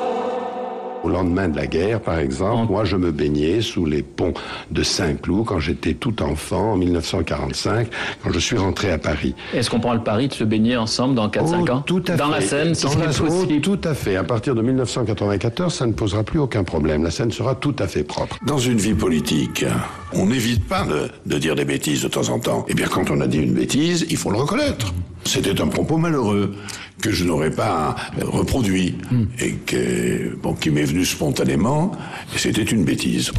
Au 1.10 1.12
lendemain 1.14 1.48
de 1.48 1.56
la 1.56 1.66
guerre, 1.66 2.00
par 2.00 2.20
exemple, 2.20 2.70
moi 2.70 2.84
je 2.84 2.94
me 2.96 3.10
baignais 3.10 3.60
sous 3.62 3.84
les 3.84 4.00
ponts 4.04 4.32
de 4.70 4.84
Saint-Cloud 4.84 5.44
quand 5.44 5.58
j'étais 5.58 5.94
tout 5.94 6.22
enfant 6.22 6.74
en 6.74 6.76
1945, 6.76 7.88
quand 8.22 8.30
je 8.32 8.38
suis 8.38 8.56
rentré 8.56 8.92
à 8.92 8.98
Paris. 8.98 9.34
Est-ce 9.52 9.68
qu'on 9.70 9.80
prend 9.80 9.92
le 9.94 10.04
pari 10.04 10.28
de 10.28 10.34
se 10.34 10.44
baigner 10.44 10.76
ensemble 10.76 11.16
dans 11.16 11.28
4-5 11.28 11.64
Oh, 11.68 11.70
ans 11.72 11.80
Tout 11.84 12.02
à 12.06 12.14
Dans 12.14 12.26
fait. 12.26 12.30
la 12.32 12.40
Seine, 12.42 12.74
si 12.76 12.84
Dans 12.86 12.94
la- 12.94 13.06
oh, 13.10 13.24
possible. 13.24 13.60
Tout 13.60 13.80
à 13.82 13.94
fait. 13.94 14.14
À 14.14 14.22
partir 14.22 14.54
de 14.54 14.62
1994, 14.62 15.74
ça 15.74 15.84
ne 15.86 15.92
posera 15.92 16.22
plus 16.22 16.38
aucun 16.38 16.62
problème. 16.62 17.02
La 17.02 17.10
Seine 17.10 17.32
sera 17.32 17.56
tout 17.56 17.74
à 17.80 17.88
fait 17.88 18.04
propre. 18.04 18.38
Dans 18.46 18.58
une 18.58 18.78
vie 18.78 18.94
politique, 18.94 19.64
on 20.12 20.26
n'évite 20.26 20.64
pas 20.68 20.84
de, 20.84 21.08
de 21.26 21.38
dire 21.38 21.56
des 21.56 21.64
bêtises 21.64 22.04
de 22.04 22.08
temps 22.08 22.28
en 22.28 22.38
temps. 22.38 22.64
Eh 22.68 22.74
bien, 22.74 22.86
quand 22.86 23.10
on 23.10 23.20
a 23.20 23.26
dit 23.26 23.38
une 23.38 23.54
bêtise, 23.54 24.06
il 24.10 24.16
faut 24.16 24.30
le 24.30 24.36
reconnaître. 24.38 24.94
C'était 25.24 25.60
un 25.60 25.68
propos 25.68 25.96
malheureux 25.96 26.54
que 27.02 27.10
je 27.12 27.24
n'aurais 27.24 27.50
pas 27.50 27.94
euh, 28.18 28.24
reproduit 28.26 28.98
et 29.38 29.54
que, 29.54 30.34
bon, 30.36 30.54
qui 30.54 30.70
m'est 30.70 30.84
venu 30.84 31.04
spontanément. 31.04 31.92
Et 32.34 32.38
c'était 32.38 32.62
une 32.62 32.84
bêtise. 32.84 33.30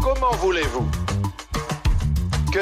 Comment 0.00 0.32
voulez-vous 0.40 0.86
que 2.52 2.58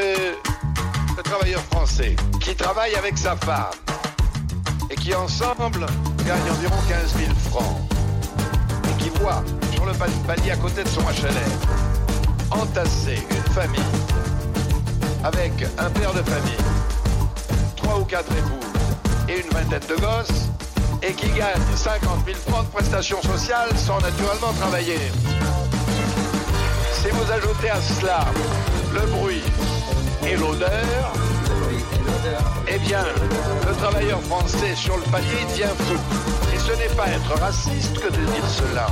le 1.17 1.23
travailleur 1.23 1.61
français 1.63 2.15
qui 2.41 2.55
travaille 2.55 2.95
avec 2.95 3.19
sa 3.19 3.37
femme 3.37 3.67
et 4.91 4.95
qui 4.95 5.15
ensemble 5.15 5.87
gagne 6.27 6.51
environ 6.51 6.77
15 6.89 7.15
000 7.19 7.31
francs 7.51 7.77
et 8.89 9.03
qui 9.03 9.09
voit 9.21 9.43
sur 9.75 9.85
le 9.85 9.93
pal- 9.93 10.11
palier 10.27 10.53
à 10.53 10.57
côté 10.57 10.85
de 10.85 10.89
son 10.89 11.01
HLM 11.01 11.53
entasser 12.53 13.19
une 13.31 13.53
famille 13.53 13.81
avec 15.23 15.53
un 15.79 15.91
père 15.91 16.13
de 16.15 16.23
famille, 16.23 16.57
trois 17.91 18.01
ou 18.01 18.05
quatre 18.05 18.31
épouses 18.33 19.29
et 19.29 19.41
une 19.41 19.51
vingtaine 19.51 19.89
de 19.89 20.01
gosses 20.01 20.49
et 21.03 21.13
qui 21.13 21.29
gagne 21.31 21.61
50 21.75 22.25
000 22.25 22.37
francs 22.47 22.67
de 22.67 22.71
prestations 22.71 23.23
sociales 23.23 23.71
sans 23.77 23.99
naturellement 24.01 24.53
travailler. 24.59 24.99
Si 26.93 27.09
vous 27.11 27.33
ajoutez 27.33 27.71
à 27.71 27.81
cela 27.81 28.21
le 28.95 29.01
bruit 29.11 29.43
et 30.27 30.37
l'odeur, 30.37 31.13
eh 32.69 32.79
bien, 32.79 33.05
le 33.67 33.75
travailleur 33.75 34.21
français 34.23 34.77
sur 34.77 34.97
le 34.97 35.03
palier 35.05 35.43
devient 35.51 35.75
fou. 35.79 35.99
Et 36.55 36.59
ce 36.59 36.73
n'est 36.73 36.95
pas 36.97 37.09
être 37.09 37.41
raciste 37.41 37.95
que 37.95 38.13
de 38.13 38.25
dire 38.33 38.49
cela. 38.49 38.87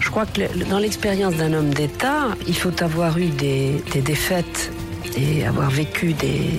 Je 0.00 0.10
crois 0.10 0.26
que 0.26 0.64
dans 0.68 0.78
l'expérience 0.78 1.34
d'un 1.34 1.52
homme 1.52 1.72
d'État, 1.74 2.28
il 2.46 2.56
faut 2.56 2.82
avoir 2.82 3.18
eu 3.18 3.26
des 3.26 3.82
défaites 4.02 4.72
et 5.16 5.46
avoir 5.46 5.70
vécu 5.70 6.12
des, 6.12 6.50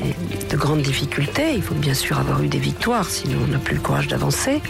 de 0.49 0.57
grandes 0.57 0.81
difficultés. 0.81 1.53
Il 1.55 1.61
faut 1.61 1.75
bien 1.75 1.93
sûr 1.93 2.17
avoir 2.17 2.41
eu 2.41 2.47
des 2.47 2.59
victoires, 2.59 3.09
sinon 3.09 3.37
on 3.45 3.51
n'a 3.51 3.59
plus 3.59 3.75
le 3.75 3.81
courage 3.81 4.07
d'avancer. 4.07 4.61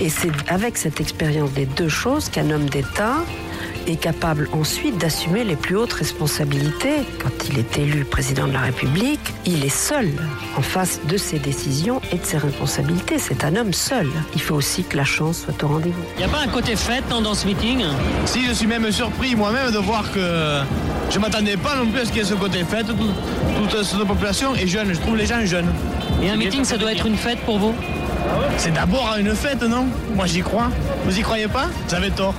Et 0.00 0.08
c'est 0.08 0.32
avec 0.48 0.76
cette 0.76 1.00
expérience 1.00 1.52
des 1.52 1.66
deux 1.66 1.88
choses 1.88 2.28
qu'un 2.28 2.50
homme 2.50 2.68
d'État 2.68 3.16
est 3.86 3.96
capable 3.96 4.48
ensuite 4.52 4.98
d'assumer 4.98 5.44
les 5.44 5.56
plus 5.56 5.76
hautes 5.76 5.92
responsabilités. 5.92 6.96
Quand 7.22 7.30
il 7.48 7.58
est 7.58 7.78
élu 7.78 8.04
président 8.04 8.46
de 8.46 8.52
la 8.52 8.60
République, 8.60 9.20
il 9.46 9.64
est 9.64 9.68
seul 9.68 10.10
en 10.56 10.62
face 10.62 11.00
de 11.08 11.16
ses 11.16 11.38
décisions 11.38 12.00
et 12.12 12.16
de 12.18 12.24
ses 12.24 12.38
responsabilités. 12.38 13.18
C'est 13.18 13.44
un 13.44 13.56
homme 13.56 13.72
seul. 13.72 14.08
Il 14.34 14.40
faut 14.40 14.54
aussi 14.54 14.84
que 14.84 14.96
la 14.96 15.04
chance 15.04 15.44
soit 15.44 15.62
au 15.64 15.68
rendez-vous. 15.68 16.02
Il 16.16 16.18
n'y 16.18 16.24
a 16.24 16.28
pas 16.28 16.40
un 16.40 16.48
côté 16.48 16.76
fête 16.76 17.04
non, 17.10 17.20
dans 17.20 17.34
ce 17.34 17.46
meeting? 17.46 17.84
Si, 18.26 18.44
je 18.46 18.52
suis 18.52 18.66
même 18.66 18.90
surpris 18.90 19.34
moi-même 19.34 19.70
de 19.72 19.78
voir 19.78 20.10
que 20.12 20.60
je 21.10 21.18
m'attendais 21.18 21.56
pas 21.56 21.76
non 21.76 21.86
plus 21.90 22.00
à 22.00 22.04
ce 22.04 22.10
qu'il 22.10 22.18
y 22.18 22.24
ait 22.24 22.28
ce 22.28 22.34
côté 22.34 22.64
fête. 22.64 22.86
Tout- 22.86 22.94
toute 23.70 23.82
cette 23.84 24.04
population 24.04 24.54
est 24.54 24.66
jeune, 24.66 24.92
je 24.94 24.98
trouve 25.00 25.16
les 25.16 25.26
gens 25.26 25.44
jeunes. 25.44 25.72
Et 26.22 26.30
un 26.30 26.36
meeting, 26.36 26.64
ça 26.64 26.76
doit 26.76 26.92
être 26.92 27.06
une 27.06 27.16
fête 27.16 27.38
pour 27.40 27.58
vous? 27.58 27.74
C'est 28.56 28.72
d'abord 28.72 29.14
une 29.18 29.34
fête, 29.34 29.62
non 29.62 29.86
Moi 30.14 30.26
j'y 30.26 30.40
crois. 30.40 30.68
Vous 31.04 31.18
y 31.18 31.22
croyez 31.22 31.48
pas 31.48 31.66
avez 31.92 32.10
tort. 32.10 32.34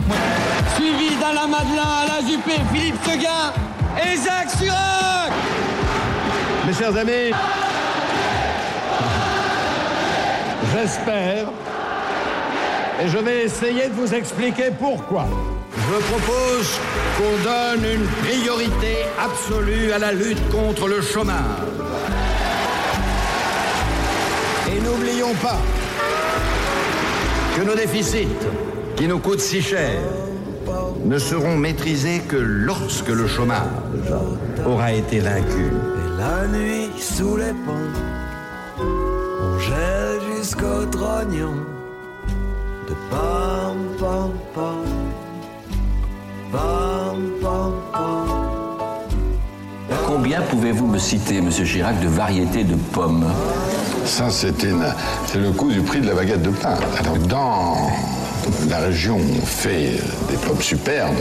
Suivi 0.75 1.15
d'Alain 1.15 1.47
Madelin, 1.47 1.83
Alain 2.03 2.27
Juppé, 2.27 2.53
Philippe 2.73 2.97
Seguin 3.03 3.53
et 3.97 4.15
Jacques 4.17 4.57
Chirac 4.57 5.31
Mes 6.65 6.73
chers 6.73 6.97
amis, 6.97 7.31
j'espère, 10.73 11.47
et 13.01 13.07
je 13.07 13.17
vais 13.17 13.43
essayer 13.43 13.87
de 13.87 13.93
vous 13.93 14.13
expliquer 14.13 14.71
pourquoi. 14.79 15.25
Je 15.77 15.97
propose 16.05 16.79
qu'on 17.17 17.43
donne 17.43 17.85
une 17.85 18.07
priorité 18.23 19.05
absolue 19.23 19.91
à 19.91 19.99
la 19.99 20.11
lutte 20.11 20.49
contre 20.49 20.87
le 20.87 21.01
chômage. 21.01 21.35
Et 24.67 24.79
n'oublions 24.79 25.33
pas 25.35 25.59
que 27.55 27.61
nos 27.61 27.75
déficits, 27.75 28.27
qui 28.97 29.07
nous 29.07 29.19
coûtent 29.19 29.39
si 29.39 29.61
cher, 29.61 30.01
ne 31.05 31.17
seront 31.17 31.55
maîtrisés 31.55 32.21
que 32.27 32.35
lorsque 32.35 33.07
le 33.07 33.27
chômage 33.27 34.11
aura 34.65 34.91
été 34.91 35.19
vaincu. 35.19 35.71
La 36.17 36.47
nuit 36.47 36.89
sous 36.99 37.37
les 37.37 37.53
ponts, 37.65 38.83
on 39.41 39.59
gèle 39.59 40.19
jusqu'au 40.37 40.85
trognon 40.91 41.55
de 42.87 42.93
pam 43.09 43.77
pam 43.99 44.31
pam, 44.53 44.85
pam 46.51 47.17
pam 47.41 47.73
pam. 47.93 48.45
Combien 50.05 50.41
pouvez-vous 50.41 50.87
me 50.87 50.97
citer, 50.97 51.41
Monsieur 51.41 51.65
Chirac, 51.65 52.01
de 52.01 52.07
variétés 52.07 52.63
de 52.63 52.75
pommes? 52.75 53.25
Ça, 54.05 54.29
c'était 54.29 54.69
une- 54.69 54.85
c'est 55.27 55.39
le 55.39 55.51
coût 55.51 55.71
du 55.71 55.81
prix 55.81 55.99
de 55.99 56.07
la 56.07 56.13
baguette 56.13 56.41
de 56.41 56.49
pain. 56.49 56.75
Alors, 56.99 57.17
dans 57.17 57.75
la 58.69 58.79
région, 58.79 59.17
on 59.17 59.45
fait 59.45 59.99
des 60.29 60.37
pommes 60.37 60.61
superbes, 60.61 61.15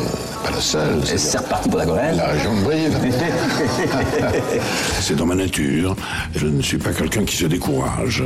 pas 0.45 0.50
la 0.50 0.61
seule. 0.61 0.99
Et 1.12 1.19
c'est 1.19 1.38
reparti 1.38 1.69
pour 1.71 1.79
la 1.79 1.87
Gorelle 1.87 2.17
La 2.17 2.26
région 2.29 2.55
de 2.55 2.61
Brive. 2.61 2.97
c'est 5.00 5.17
dans 5.17 5.26
ma 5.26 5.35
nature. 5.35 5.97
Je 6.37 6.47
ne 6.47 6.61
suis 6.62 6.79
pas 6.79 6.93
quelqu'un 6.93 7.25
qui 7.25 7.37
se 7.37 7.47
décourage. 7.47 8.23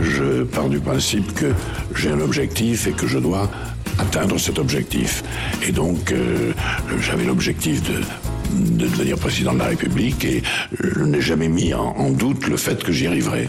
Je 0.00 0.44
pars 0.44 0.68
du 0.68 0.78
principe 0.78 1.34
que 1.34 1.52
j'ai 1.94 2.10
un 2.10 2.20
objectif 2.20 2.86
et 2.86 2.92
que 2.92 3.06
je 3.06 3.18
dois 3.18 3.50
atteindre 3.98 4.38
cet 4.38 4.58
objectif. 4.58 5.24
Et 5.66 5.72
donc, 5.72 6.12
euh, 6.12 6.52
j'avais 7.00 7.24
l'objectif 7.24 7.82
de 7.82 8.00
de 8.52 8.86
devenir 8.86 9.16
président 9.18 9.52
de 9.52 9.58
la 9.58 9.66
République 9.66 10.24
et 10.24 10.42
je 10.80 11.00
n'ai 11.00 11.20
jamais 11.20 11.48
mis 11.48 11.74
en, 11.74 11.94
en 11.96 12.10
doute 12.10 12.46
le 12.46 12.56
fait 12.56 12.82
que 12.82 12.92
j'y 12.92 13.06
arriverai. 13.06 13.48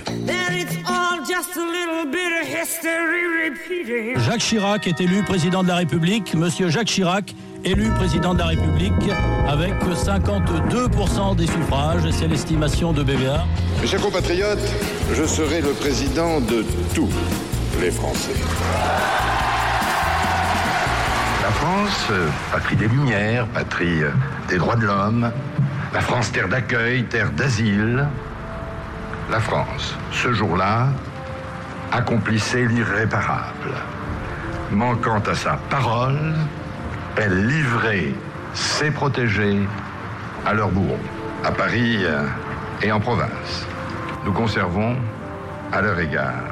Jacques 4.18 4.40
Chirac 4.40 4.88
est 4.88 5.02
élu 5.02 5.24
président 5.24 5.64
de 5.64 5.68
la 5.68 5.76
République. 5.76 6.34
Monsieur 6.36 6.70
Jacques 6.70 6.88
Chirac, 6.88 7.36
élu 7.64 7.90
président 7.92 8.34
de 8.34 8.40
la 8.40 8.48
République 8.48 8.94
avec 9.48 9.74
52% 9.84 11.36
des 11.36 11.48
suffrages. 11.48 12.10
C'est 12.12 12.28
l'estimation 12.28 12.92
de 12.94 13.04
BVA. 13.04 13.46
Mes 13.82 13.88
chers 13.88 14.02
compatriotes, 14.02 14.60
je 15.14 15.26
serai 15.26 15.62
le 15.62 15.72
président 15.72 16.42
de 16.42 16.66
tous 16.94 17.10
les 17.82 17.92
Français. 17.92 18.34
Euh, 21.68 22.30
patrie 22.50 22.78
des 22.78 22.88
Lumières, 22.88 23.46
patrie 23.48 24.02
euh, 24.02 24.12
des 24.48 24.58
droits 24.58 24.78
de 24.78 24.86
l'homme, 24.86 25.30
la 25.94 26.00
France 26.00 26.32
terre 26.32 26.48
d'accueil, 26.48 27.04
terre 27.04 27.30
d'asile. 27.32 28.08
La 29.30 29.42
France, 29.42 29.98
ce 30.14 30.32
jour-là, 30.32 30.88
accomplissait 31.92 32.64
l'irréparable. 32.64 33.74
Manquant 34.72 35.22
à 35.28 35.36
sa 35.36 35.60
parole, 35.70 36.36
elle 37.18 37.48
livrait 37.48 38.14
ses 38.54 38.90
protégés 38.90 39.60
à 40.46 40.54
leurs 40.54 40.70
bourreaux, 40.70 41.04
à 41.44 41.52
Paris 41.52 41.98
euh, 42.06 42.24
et 42.82 42.94
en 42.94 43.02
province. 43.02 43.68
Nous 44.24 44.32
conservons, 44.32 44.96
à 45.74 45.82
leur 45.82 46.00
égard, 46.00 46.46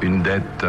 une 0.00 0.22
dette 0.22 0.64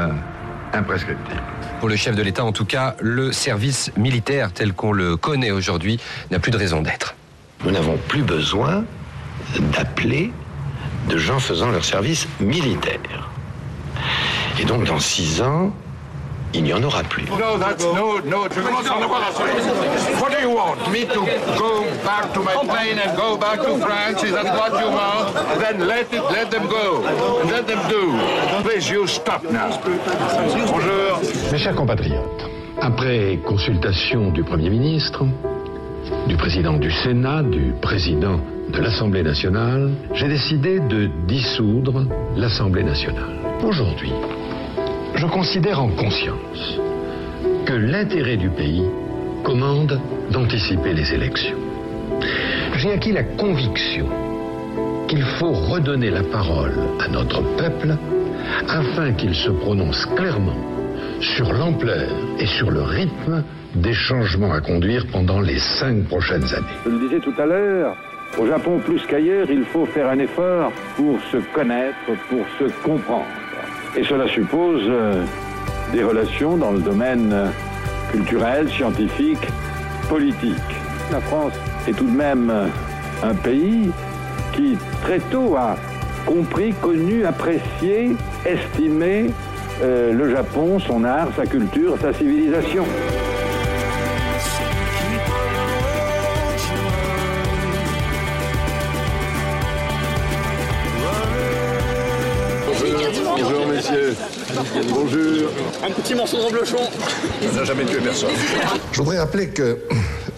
imprescriptible. 0.74 1.59
Pour 1.79 1.88
le 1.88 1.95
chef 1.95 2.15
de 2.15 2.21
l'État, 2.21 2.43
en 2.43 2.51
tout 2.51 2.65
cas, 2.65 2.95
le 3.00 3.31
service 3.31 3.91
militaire 3.95 4.51
tel 4.51 4.74
qu'on 4.74 4.91
le 4.91 5.15
connaît 5.15 5.51
aujourd'hui 5.51 6.00
n'a 6.29 6.39
plus 6.39 6.51
de 6.51 6.57
raison 6.57 6.81
d'être. 6.81 7.15
Nous 7.63 7.71
n'avons 7.71 7.98
plus 8.07 8.21
besoin 8.21 8.83
d'appeler 9.57 10.31
de 11.07 11.17
gens 11.17 11.39
faisant 11.39 11.71
leur 11.71 11.86
service 11.86 12.27
militaire. 12.41 13.29
Et 14.59 14.65
donc 14.65 14.83
dans 14.83 15.00
six 15.00 15.41
ans, 15.41 15.71
il 16.53 16.63
n'y 16.63 16.74
en 16.74 16.83
aura 16.83 17.03
plus. 17.03 17.24
No, 17.29 17.57
that's 17.57 17.83
no, 17.83 18.19
no. 18.25 18.41
What 18.41 20.31
do 20.31 20.41
you 20.41 20.50
want? 20.50 20.77
Me 20.91 21.05
to 21.05 21.25
go 21.57 21.78
Bonjour. 30.72 31.22
Mes 31.51 31.58
chers 31.60 31.75
compatriotes, 31.75 32.50
après 32.82 33.38
consultation 33.46 34.32
du 34.32 34.44
Premier 34.44 34.72
ministre, 34.72 35.24
du 36.28 36.36
président 36.36 36.74
du 36.74 36.89
Sénat, 36.89 37.44
du 37.44 37.74
président 37.80 38.39
de 38.70 38.80
l'Assemblée 38.82 39.22
nationale, 39.22 39.92
j'ai 40.13 40.28
décidé 40.28 40.80
de 40.80 41.12
dissoudre 41.28 42.06
l'Assemblée 42.36 42.84
nationale. 42.84 43.36
Aujourd'hui, 43.63 44.13
je 45.13 45.28
considère 45.28 45.80
en 45.80 45.89
conscience 45.89 46.80
que 47.66 47.74
l'intérêt 47.74 48.38
du 48.38 48.50
pays 48.50 48.86
commande 49.44 50.00
d'anticiper 50.32 50.94
les 50.94 51.13
élections. 51.13 51.59
J'ai 52.79 52.93
acquis 52.93 53.12
la 53.12 53.24
conviction 53.24 54.07
qu'il 55.09 55.21
faut 55.21 55.51
redonner 55.51 56.09
la 56.09 56.24
parole 56.24 56.71
à 57.01 57.09
notre 57.09 57.41
peuple 57.57 57.98
afin 58.69 59.12
qu'il 59.12 59.36
se 59.36 59.50
prononce 59.50 60.05
clairement 60.05 60.55
sur 61.19 61.51
l'ampleur 61.51 62.09
et 62.39 62.45
sur 62.45 62.71
le 62.71 62.81
rythme 62.81 63.43
des 63.75 63.91
changements 63.91 64.53
à 64.53 64.62
conduire 64.62 65.05
pendant 65.12 65.41
les 65.41 65.59
cinq 65.59 66.05
prochaines 66.05 66.53
années. 66.55 66.77
Je 66.86 66.89
le 66.89 67.00
disais 67.00 67.19
tout 67.19 67.33
à 67.38 67.45
l'heure, 67.45 67.98
au 68.38 68.48
Japon 68.48 68.79
plus 68.79 69.05
qu'ailleurs, 69.05 69.51
il 69.51 69.65
faut 69.65 69.86
faire 69.86 70.07
un 70.07 70.19
effort 70.19 70.71
pour 70.95 71.19
se 71.33 71.38
connaître, 71.53 71.98
pour 72.29 72.45
se 72.59 72.71
comprendre. 72.81 73.27
Et 73.98 74.05
cela 74.05 74.25
suppose 74.29 74.83
euh, 74.88 75.25
des 75.91 76.05
relations 76.05 76.55
dans 76.55 76.71
le 76.71 76.79
domaine 76.79 77.29
euh, 77.33 77.48
culturel, 78.09 78.69
scientifique, 78.69 79.46
politique. 80.07 80.55
La 81.11 81.20
France 81.20 81.53
est 81.87 81.94
tout 81.94 82.07
de 82.07 82.15
même 82.15 82.51
un 83.24 83.33
pays 83.33 83.92
qui 84.53 84.77
très 85.03 85.20
tôt 85.20 85.55
a 85.55 85.75
compris, 86.25 86.74
connu, 86.74 87.25
apprécié, 87.25 88.15
estimé 88.46 89.31
euh, 89.81 90.11
le 90.11 90.29
Japon, 90.29 90.79
son 90.79 91.03
art, 91.03 91.29
sa 91.35 91.46
culture, 91.46 91.98
sa 92.01 92.13
civilisation. 92.13 92.85
Bonjour, 103.37 103.68
messieurs. 103.68 104.15
Bonjour. 104.89 105.50
Un 105.83 105.92
petit 105.92 106.13
morceau 106.13 106.37
de 106.37 106.44
reblochon. 106.44 106.77
Ça 107.42 107.59
n'a 107.59 107.63
jamais 107.63 107.85
tué 107.85 108.00
personne. 108.03 108.29
Je 108.92 108.98
voudrais 108.98 109.20
rappeler 109.20 109.48
que 109.48 109.77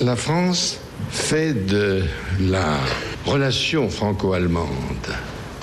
la 0.01 0.15
France 0.15 0.79
fait 1.11 1.53
de 1.53 2.03
la 2.39 2.79
relation 3.25 3.89
franco-allemande 3.89 4.67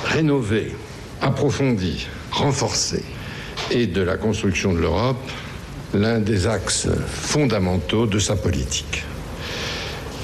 rénovée, 0.04 0.74
approfondie, 1.20 2.06
renforcée 2.30 3.02
et 3.72 3.86
de 3.86 4.00
la 4.00 4.16
construction 4.16 4.72
de 4.72 4.78
l'Europe 4.78 5.18
l'un 5.92 6.20
des 6.20 6.46
axes 6.46 6.88
fondamentaux 7.06 8.06
de 8.06 8.18
sa 8.20 8.36
politique. 8.36 9.04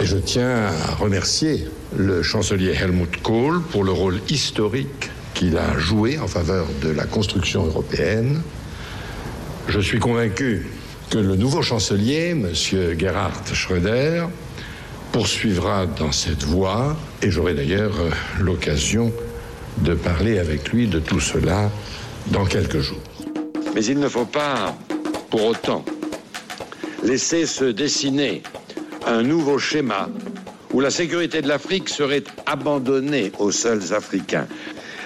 Et 0.00 0.06
je 0.06 0.16
tiens 0.16 0.66
à 0.66 0.94
remercier 0.94 1.66
le 1.96 2.22
chancelier 2.22 2.72
Helmut 2.72 3.20
Kohl 3.20 3.62
pour 3.62 3.82
le 3.82 3.92
rôle 3.92 4.20
historique 4.28 5.10
qu'il 5.34 5.58
a 5.58 5.76
joué 5.78 6.18
en 6.18 6.28
faveur 6.28 6.66
de 6.82 6.90
la 6.90 7.04
construction 7.04 7.64
européenne. 7.64 8.42
Je 9.66 9.80
suis 9.80 9.98
convaincu 9.98 10.66
que 11.10 11.18
le 11.18 11.36
nouveau 11.36 11.62
chancelier, 11.62 12.30
M. 12.30 12.52
Gerhard 12.98 13.42
Schröder, 13.52 14.26
poursuivra 15.12 15.86
dans 15.86 16.10
cette 16.10 16.42
voie 16.42 16.96
et 17.22 17.30
j'aurai 17.30 17.54
d'ailleurs 17.54 17.94
euh, 18.00 18.10
l'occasion 18.40 19.12
de 19.78 19.94
parler 19.94 20.38
avec 20.38 20.72
lui 20.72 20.88
de 20.88 20.98
tout 20.98 21.20
cela 21.20 21.70
dans 22.28 22.44
quelques 22.44 22.80
jours. 22.80 23.02
Mais 23.74 23.84
il 23.84 24.00
ne 24.00 24.08
faut 24.08 24.24
pas, 24.24 24.76
pour 25.30 25.44
autant, 25.44 25.84
laisser 27.04 27.46
se 27.46 27.64
dessiner 27.64 28.42
un 29.06 29.22
nouveau 29.22 29.58
schéma 29.58 30.08
où 30.72 30.80
la 30.80 30.90
sécurité 30.90 31.42
de 31.42 31.48
l'Afrique 31.48 31.88
serait 31.88 32.24
abandonnée 32.46 33.30
aux 33.38 33.52
seuls 33.52 33.94
Africains. 33.94 34.48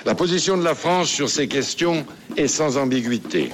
La 0.06 0.14
position 0.14 0.56
de 0.56 0.64
la 0.64 0.74
France 0.74 1.08
sur 1.08 1.28
ces 1.28 1.48
questions 1.48 2.06
est 2.36 2.48
sans 2.48 2.78
ambiguïté. 2.78 3.50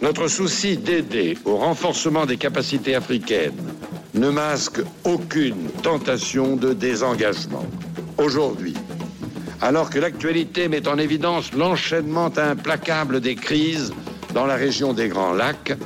Notre 0.00 0.28
souci 0.28 0.76
d'aider 0.76 1.36
au 1.44 1.56
renforcement 1.56 2.24
des 2.24 2.36
capacités 2.36 2.94
africaines 2.94 3.74
ne 4.14 4.30
masque 4.30 4.80
aucune 5.04 5.68
tentation 5.82 6.54
de 6.54 6.72
désengagement. 6.72 7.66
Aujourd'hui, 8.16 8.74
alors 9.60 9.90
que 9.90 9.98
l'actualité 9.98 10.68
met 10.68 10.86
en 10.86 10.98
évidence 10.98 11.52
l'enchaînement 11.52 12.30
implacable 12.36 13.20
des 13.20 13.34
crises 13.34 13.92
dans 14.34 14.46
la 14.46 14.54
région 14.54 14.92
des 14.92 15.08
Grands 15.08 15.32
Lacs, 15.32 15.76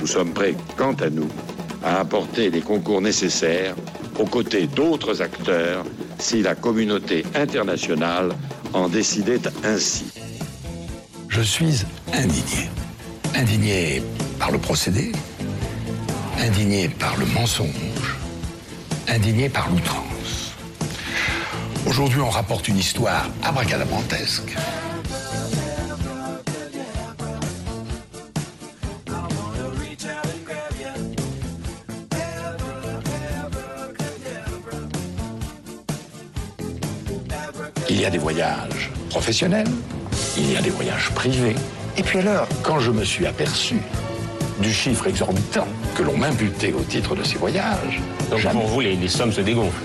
nous 0.00 0.06
sommes 0.06 0.32
prêts, 0.32 0.56
quant 0.76 0.94
à 0.94 1.08
nous, 1.08 1.28
à 1.84 2.00
apporter 2.00 2.50
les 2.50 2.60
concours 2.62 3.00
nécessaires 3.00 3.76
aux 4.18 4.26
côtés 4.26 4.66
d'autres 4.66 5.22
acteurs 5.22 5.84
si 6.18 6.42
la 6.42 6.56
communauté 6.56 7.24
internationale 7.36 8.32
en 8.72 8.88
décidait 8.88 9.40
ainsi. 9.64 10.06
Je 11.28 11.40
suis 11.40 11.84
indigné. 12.12 12.68
Indigné 13.40 14.02
par 14.38 14.50
le 14.50 14.58
procédé, 14.58 15.12
indigné 16.38 16.90
par 16.90 17.16
le 17.16 17.24
mensonge, 17.24 18.18
indigné 19.08 19.48
par 19.48 19.70
l'outrance. 19.70 20.52
Aujourd'hui, 21.86 22.20
on 22.20 22.28
rapporte 22.28 22.68
une 22.68 22.76
histoire 22.76 23.30
abracadabrantesque. 23.42 24.54
Il 37.88 37.98
y 37.98 38.04
a 38.04 38.10
des 38.10 38.18
voyages 38.18 38.90
professionnels, 39.08 39.70
il 40.36 40.52
y 40.52 40.58
a 40.58 40.60
des 40.60 40.68
voyages 40.68 41.08
privés. 41.12 41.56
Et 41.96 42.02
puis 42.02 42.18
alors, 42.18 42.46
quand 42.62 42.80
je 42.80 42.90
me 42.90 43.04
suis 43.04 43.26
aperçu 43.26 43.76
du 44.60 44.72
chiffre 44.72 45.06
exorbitant 45.06 45.66
que 45.94 46.02
l'on 46.02 46.16
m'imputait 46.16 46.72
au 46.72 46.82
titre 46.82 47.14
de 47.14 47.22
ces 47.24 47.36
voyages. 47.36 48.00
Donc 48.30 48.42
pour 48.52 48.66
vous, 48.66 48.80
les, 48.80 48.94
les 48.94 49.08
sommes 49.08 49.32
se 49.32 49.40
dégonflent 49.40 49.80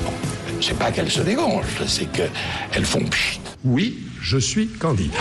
C'est 0.61 0.77
pas 0.77 0.91
qu'elles 0.91 1.11
se 1.11 1.21
dégonflent, 1.21 1.87
c'est 1.87 2.11
qu'elles 2.11 2.85
font 2.85 3.03
pchit. 3.05 3.39
Oui, 3.63 3.99
je 4.21 4.37
suis 4.37 4.67
candidat. 4.67 5.17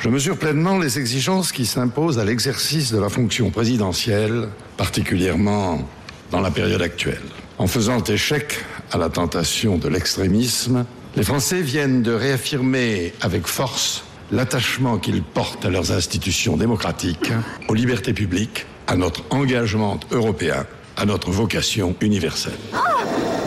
Je 0.00 0.08
mesure 0.08 0.36
pleinement 0.36 0.78
les 0.78 0.98
exigences 0.98 1.52
qui 1.52 1.64
s'imposent 1.64 2.18
à 2.18 2.24
l'exercice 2.24 2.90
de 2.90 2.98
la 2.98 3.08
fonction 3.08 3.50
présidentielle, 3.50 4.48
particulièrement 4.76 5.88
dans 6.32 6.40
la 6.40 6.50
période 6.50 6.82
actuelle. 6.82 7.22
En 7.58 7.68
faisant 7.68 8.02
échec 8.02 8.64
à 8.92 8.98
la 8.98 9.08
tentation 9.08 9.78
de 9.78 9.88
l'extrémisme, 9.88 10.84
les 11.16 11.22
Français 11.22 11.62
viennent 11.62 12.02
de 12.02 12.12
réaffirmer 12.12 13.12
avec 13.20 13.46
force 13.46 14.04
l'attachement 14.30 14.98
qu'ils 14.98 15.22
portent 15.22 15.64
à 15.64 15.70
leurs 15.70 15.92
institutions 15.92 16.56
démocratiques, 16.56 17.32
aux 17.68 17.74
libertés 17.74 18.12
publiques, 18.12 18.66
à 18.86 18.96
notre 18.96 19.22
engagement 19.30 19.98
européen, 20.10 20.66
à 20.96 21.06
notre 21.06 21.30
vocation 21.30 21.94
universelle. 22.00 22.52
Oh 22.74 22.76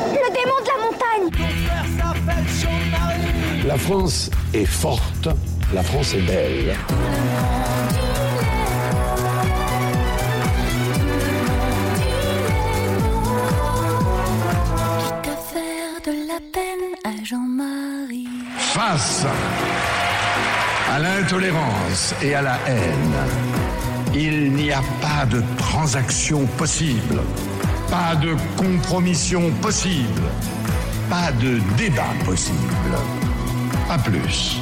Le 0.09 0.33
démon 0.33 0.57
de 0.61 0.67
la 0.67 0.77
montagne 0.83 1.31
La 3.67 3.77
France 3.77 4.31
est 4.53 4.65
forte, 4.65 5.29
la 5.73 5.83
France 5.83 6.13
est 6.13 6.21
belle. 6.21 6.75
Face 18.75 19.25
à 20.91 20.99
l'intolérance 20.99 22.13
et 22.21 22.35
à 22.35 22.41
la 22.41 22.59
haine, 22.67 23.15
il 24.13 24.51
n'y 24.51 24.69
a 24.69 24.81
pas 25.01 25.25
de 25.25 25.41
transaction 25.57 26.45
possible, 26.57 27.21
pas 27.89 28.17
de 28.17 28.35
compromission 28.57 29.49
possible, 29.61 30.23
pas 31.09 31.31
de 31.31 31.61
débat 31.77 32.13
possible, 32.25 32.97
pas 33.87 33.97
plus 33.97 34.59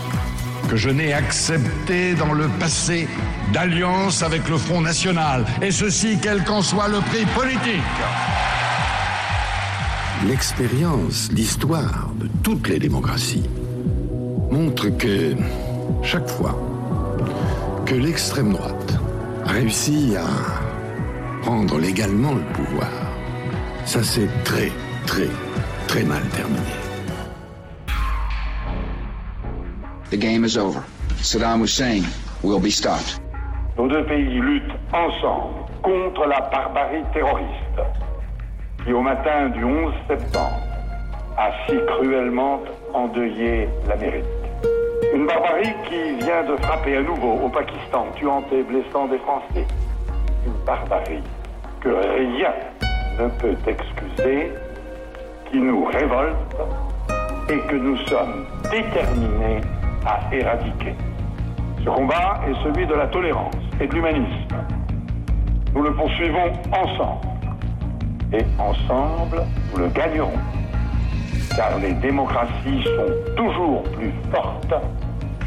que 0.69 0.75
je 0.75 0.91
n'ai 0.91 1.11
accepté 1.11 2.13
dans 2.13 2.33
le 2.33 2.47
passé 2.59 3.07
d'alliance 3.51 4.21
avec 4.21 4.47
le 4.47 4.59
Front 4.59 4.81
National, 4.81 5.43
et 5.59 5.71
ceci 5.71 6.19
quel 6.21 6.43
qu'en 6.43 6.61
soit 6.61 6.87
le 6.87 6.99
prix 6.99 7.25
politique. 7.33 7.81
L'expérience, 10.27 11.29
l'histoire 11.31 12.11
de 12.19 12.29
toutes 12.43 12.67
les 12.67 12.77
démocraties 12.77 13.49
montre 14.53 14.89
que 14.89 15.35
chaque 16.03 16.29
fois 16.29 16.55
que 17.87 17.95
l'extrême 17.95 18.53
droite 18.53 18.93
a 19.47 19.51
réussi 19.53 20.15
à 20.15 20.27
prendre 21.41 21.79
légalement 21.79 22.33
le 22.33 22.45
pouvoir, 22.53 22.91
ça 23.85 24.03
s'est 24.03 24.29
très, 24.43 24.71
très, 25.07 25.29
très 25.87 26.03
mal 26.03 26.21
terminé. 26.37 26.75
The 30.11 30.17
game 30.17 30.45
is 30.45 30.55
over. 30.55 30.81
Saddam 31.19 31.63
Hussein 31.63 32.03
will 32.43 32.59
be 32.59 32.69
stopped. 32.69 33.19
Nos 33.75 33.87
deux 33.87 34.05
pays 34.05 34.39
luttent 34.39 34.77
ensemble 34.93 35.65
contre 35.81 36.27
la 36.27 36.41
barbarie 36.51 37.03
terroriste 37.11 37.81
qui, 38.85 38.93
au 38.93 39.01
matin 39.01 39.49
du 39.49 39.63
11 39.63 39.93
septembre, 40.07 40.61
a 41.39 41.49
si 41.65 41.75
cruellement 41.87 42.59
endeuillé 42.93 43.67
l'Amérique. 43.87 44.42
Une 45.11 45.25
barbarie 45.25 45.73
qui 45.89 46.23
vient 46.23 46.43
de 46.43 46.55
frapper 46.57 46.97
à 46.97 47.01
nouveau 47.01 47.33
au 47.43 47.49
Pakistan, 47.49 48.07
tuant 48.15 48.43
et 48.51 48.63
blessant 48.63 49.07
des 49.07 49.17
Français. 49.19 49.65
Une 50.45 50.65
barbarie 50.65 51.23
que 51.81 51.89
rien 51.89 52.53
ne 53.19 53.27
peut 53.39 53.57
excuser, 53.67 54.51
qui 55.51 55.57
nous 55.57 55.85
révolte 55.85 56.55
et 57.49 57.57
que 57.67 57.75
nous 57.75 57.97
sommes 58.05 58.45
déterminés 58.71 59.61
à 60.05 60.19
éradiquer. 60.33 60.95
Ce 61.83 61.89
combat 61.89 62.39
est 62.47 62.63
celui 62.63 62.85
de 62.85 62.93
la 62.93 63.07
tolérance 63.07 63.55
et 63.81 63.87
de 63.87 63.93
l'humanisme. 63.93 64.55
Nous 65.73 65.83
le 65.83 65.93
poursuivons 65.93 66.53
ensemble. 66.71 67.27
Et 68.31 68.45
ensemble, 68.59 69.43
nous 69.73 69.79
le 69.79 69.87
gagnerons. 69.89 70.39
Car 71.55 71.77
les 71.79 71.93
démocraties 71.93 72.83
sont 72.83 73.35
toujours 73.35 73.83
plus 73.83 74.11
fortes 74.31 74.73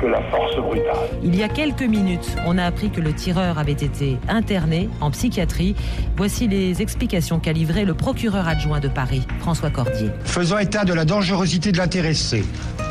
que 0.00 0.06
la 0.06 0.20
force 0.30 0.56
brutale. 0.56 1.08
Il 1.22 1.34
y 1.34 1.42
a 1.42 1.48
quelques 1.48 1.82
minutes, 1.82 2.36
on 2.46 2.58
a 2.58 2.64
appris 2.64 2.90
que 2.90 3.00
le 3.00 3.12
tireur 3.14 3.58
avait 3.58 3.72
été 3.72 4.18
interné 4.28 4.88
en 5.00 5.10
psychiatrie. 5.10 5.74
Voici 6.16 6.48
les 6.48 6.82
explications 6.82 7.40
qu'a 7.40 7.52
livré 7.52 7.84
le 7.84 7.94
procureur 7.94 8.46
adjoint 8.46 8.80
de 8.80 8.88
Paris, 8.88 9.26
François 9.40 9.70
Cordier. 9.70 10.10
Faisant 10.24 10.58
état 10.58 10.84
de 10.84 10.92
la 10.92 11.04
dangerosité 11.04 11.72
de 11.72 11.78
l'intéressé, 11.78 12.44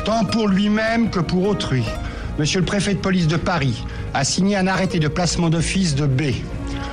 tant 0.04 0.24
pour 0.24 0.48
lui-même 0.48 1.10
que 1.10 1.20
pour 1.20 1.46
autrui, 1.46 1.84
Monsieur 2.38 2.60
le 2.60 2.66
préfet 2.66 2.92
de 2.92 2.98
police 2.98 3.28
de 3.28 3.38
Paris 3.38 3.82
a 4.12 4.22
signé 4.22 4.56
un 4.56 4.66
arrêté 4.66 4.98
de 4.98 5.08
placement 5.08 5.48
d'office 5.48 5.94
de 5.94 6.04
B. 6.04 6.34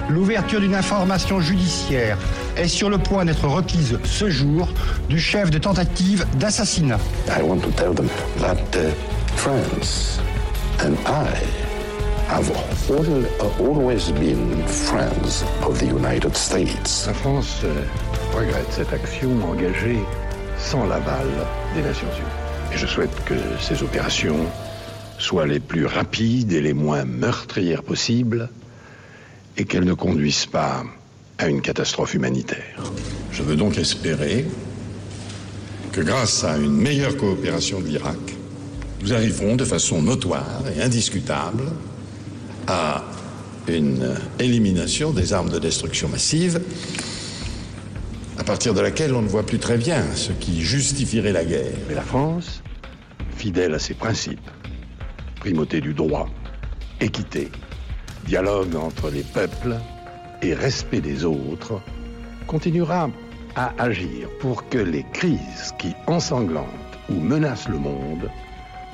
L'ouverture 0.10 0.60
d'une 0.60 0.76
information 0.76 1.40
judiciaire 1.40 2.18
est 2.58 2.68
sur 2.68 2.90
le 2.90 2.98
point 2.98 3.26
d'être 3.26 3.48
requise 3.48 3.98
ce 4.04 4.30
jour 4.30 4.68
du 5.10 5.20
chef 5.20 5.50
de 5.50 5.58
tentative 5.58 6.26
d'assassinat. 6.40 7.00
I 7.28 7.42
want 7.42 7.60
to 7.62 7.72
tell 7.72 7.94
them 7.94 8.08
that 8.40 8.58
uh, 8.76 8.92
France 9.38 10.20
and 10.80 10.94
I 11.08 11.28
have 12.30 12.50
al- 12.90 13.66
always 13.66 14.12
been 14.20 14.64
friends 14.68 15.44
of 15.66 15.80
the 15.80 15.86
United 15.88 16.36
States. 16.36 17.06
La 17.08 17.14
France 17.14 17.62
euh, 17.64 17.84
regrette 18.38 18.72
cette 18.72 18.94
action 18.94 19.30
engagée 19.50 20.00
sans 20.60 20.86
l'aval 20.86 21.28
des 21.76 21.82
Nations 21.82 22.08
Unies. 22.18 22.74
Et 22.74 22.78
je 22.78 22.88
souhaite 22.88 23.14
que 23.26 23.36
ces 23.60 23.84
opérations 23.84 24.38
soient 25.20 25.46
les 25.46 25.60
plus 25.60 25.86
rapides 25.86 26.52
et 26.54 26.62
les 26.62 26.74
moins 26.74 27.06
meurtrières 27.06 27.84
possibles 27.84 28.50
et 29.58 29.66
qu'elles 29.66 29.86
ne 29.86 29.94
conduisent 29.94 30.46
pas 30.46 30.84
à 31.38 31.48
une 31.48 31.62
catastrophe 31.62 32.14
humanitaire. 32.14 32.82
Je 33.32 33.44
veux 33.44 33.56
donc 33.56 33.78
espérer 33.78 34.46
que 35.92 36.02
grâce 36.02 36.44
à 36.44 36.58
une 36.58 36.76
meilleure 36.76 37.18
coopération 37.18 37.80
de 37.80 37.88
l'Irak, 37.88 38.18
nous 39.02 39.14
arriverons 39.14 39.56
de 39.56 39.66
façon 39.66 40.02
notoire 40.02 40.64
et 40.76 40.82
indiscutable 40.82 41.64
à 42.68 43.04
une 43.68 44.16
élimination 44.40 45.12
des 45.12 45.34
armes 45.34 45.50
de 45.50 45.60
destruction 45.60 46.10
massive, 46.10 46.62
à 48.38 48.44
partir 48.44 48.74
de 48.74 48.82
laquelle 48.82 49.14
on 49.14 49.22
ne 49.22 49.28
voit 49.28 49.46
plus 49.46 49.60
très 49.60 49.78
bien 49.78 50.04
ce 50.16 50.32
qui 50.32 50.62
justifierait 50.62 51.32
la 51.32 51.46
guerre. 51.46 51.78
Et 51.90 51.94
la 51.94 52.02
France, 52.02 52.64
fidèle 53.38 53.74
à 53.74 53.80
ses 53.80 53.94
principes, 53.94 54.50
primauté 55.40 55.82
du 55.82 55.94
droit, 55.94 56.30
équité, 57.00 57.52
dialogue 58.26 58.76
entre 58.76 59.10
les 59.10 59.24
peuples 59.24 59.78
et 60.42 60.54
respect 60.54 61.02
des 61.02 61.26
autres, 61.26 61.82
continuera 62.48 63.10
à 63.56 63.74
agir 63.82 64.30
pour 64.40 64.68
que 64.70 64.78
les 64.78 65.06
crises 65.14 65.74
qui 65.78 65.96
ensanglantent 66.08 66.68
ou 67.10 67.16
menacent 67.16 67.70
le 67.70 67.78
monde 67.78 68.30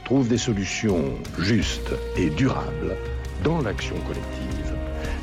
trouvent 0.05 0.27
des 0.27 0.37
solutions 0.37 1.13
justes 1.37 1.93
et 2.17 2.29
durables 2.31 2.95
dans 3.43 3.61
l'action 3.61 3.95
collective, 4.07 4.73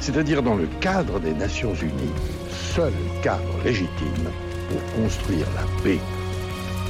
c'est-à-dire 0.01 0.43
dans 0.43 0.55
le 0.55 0.69
cadre 0.81 1.21
des 1.21 1.35
Nations 1.35 1.75
Unies, 1.75 2.21
seul 2.51 2.93
cadre 3.23 3.63
légitime 3.65 4.31
pour 4.71 5.03
construire 5.03 5.47
la 5.55 5.83
paix 5.83 5.99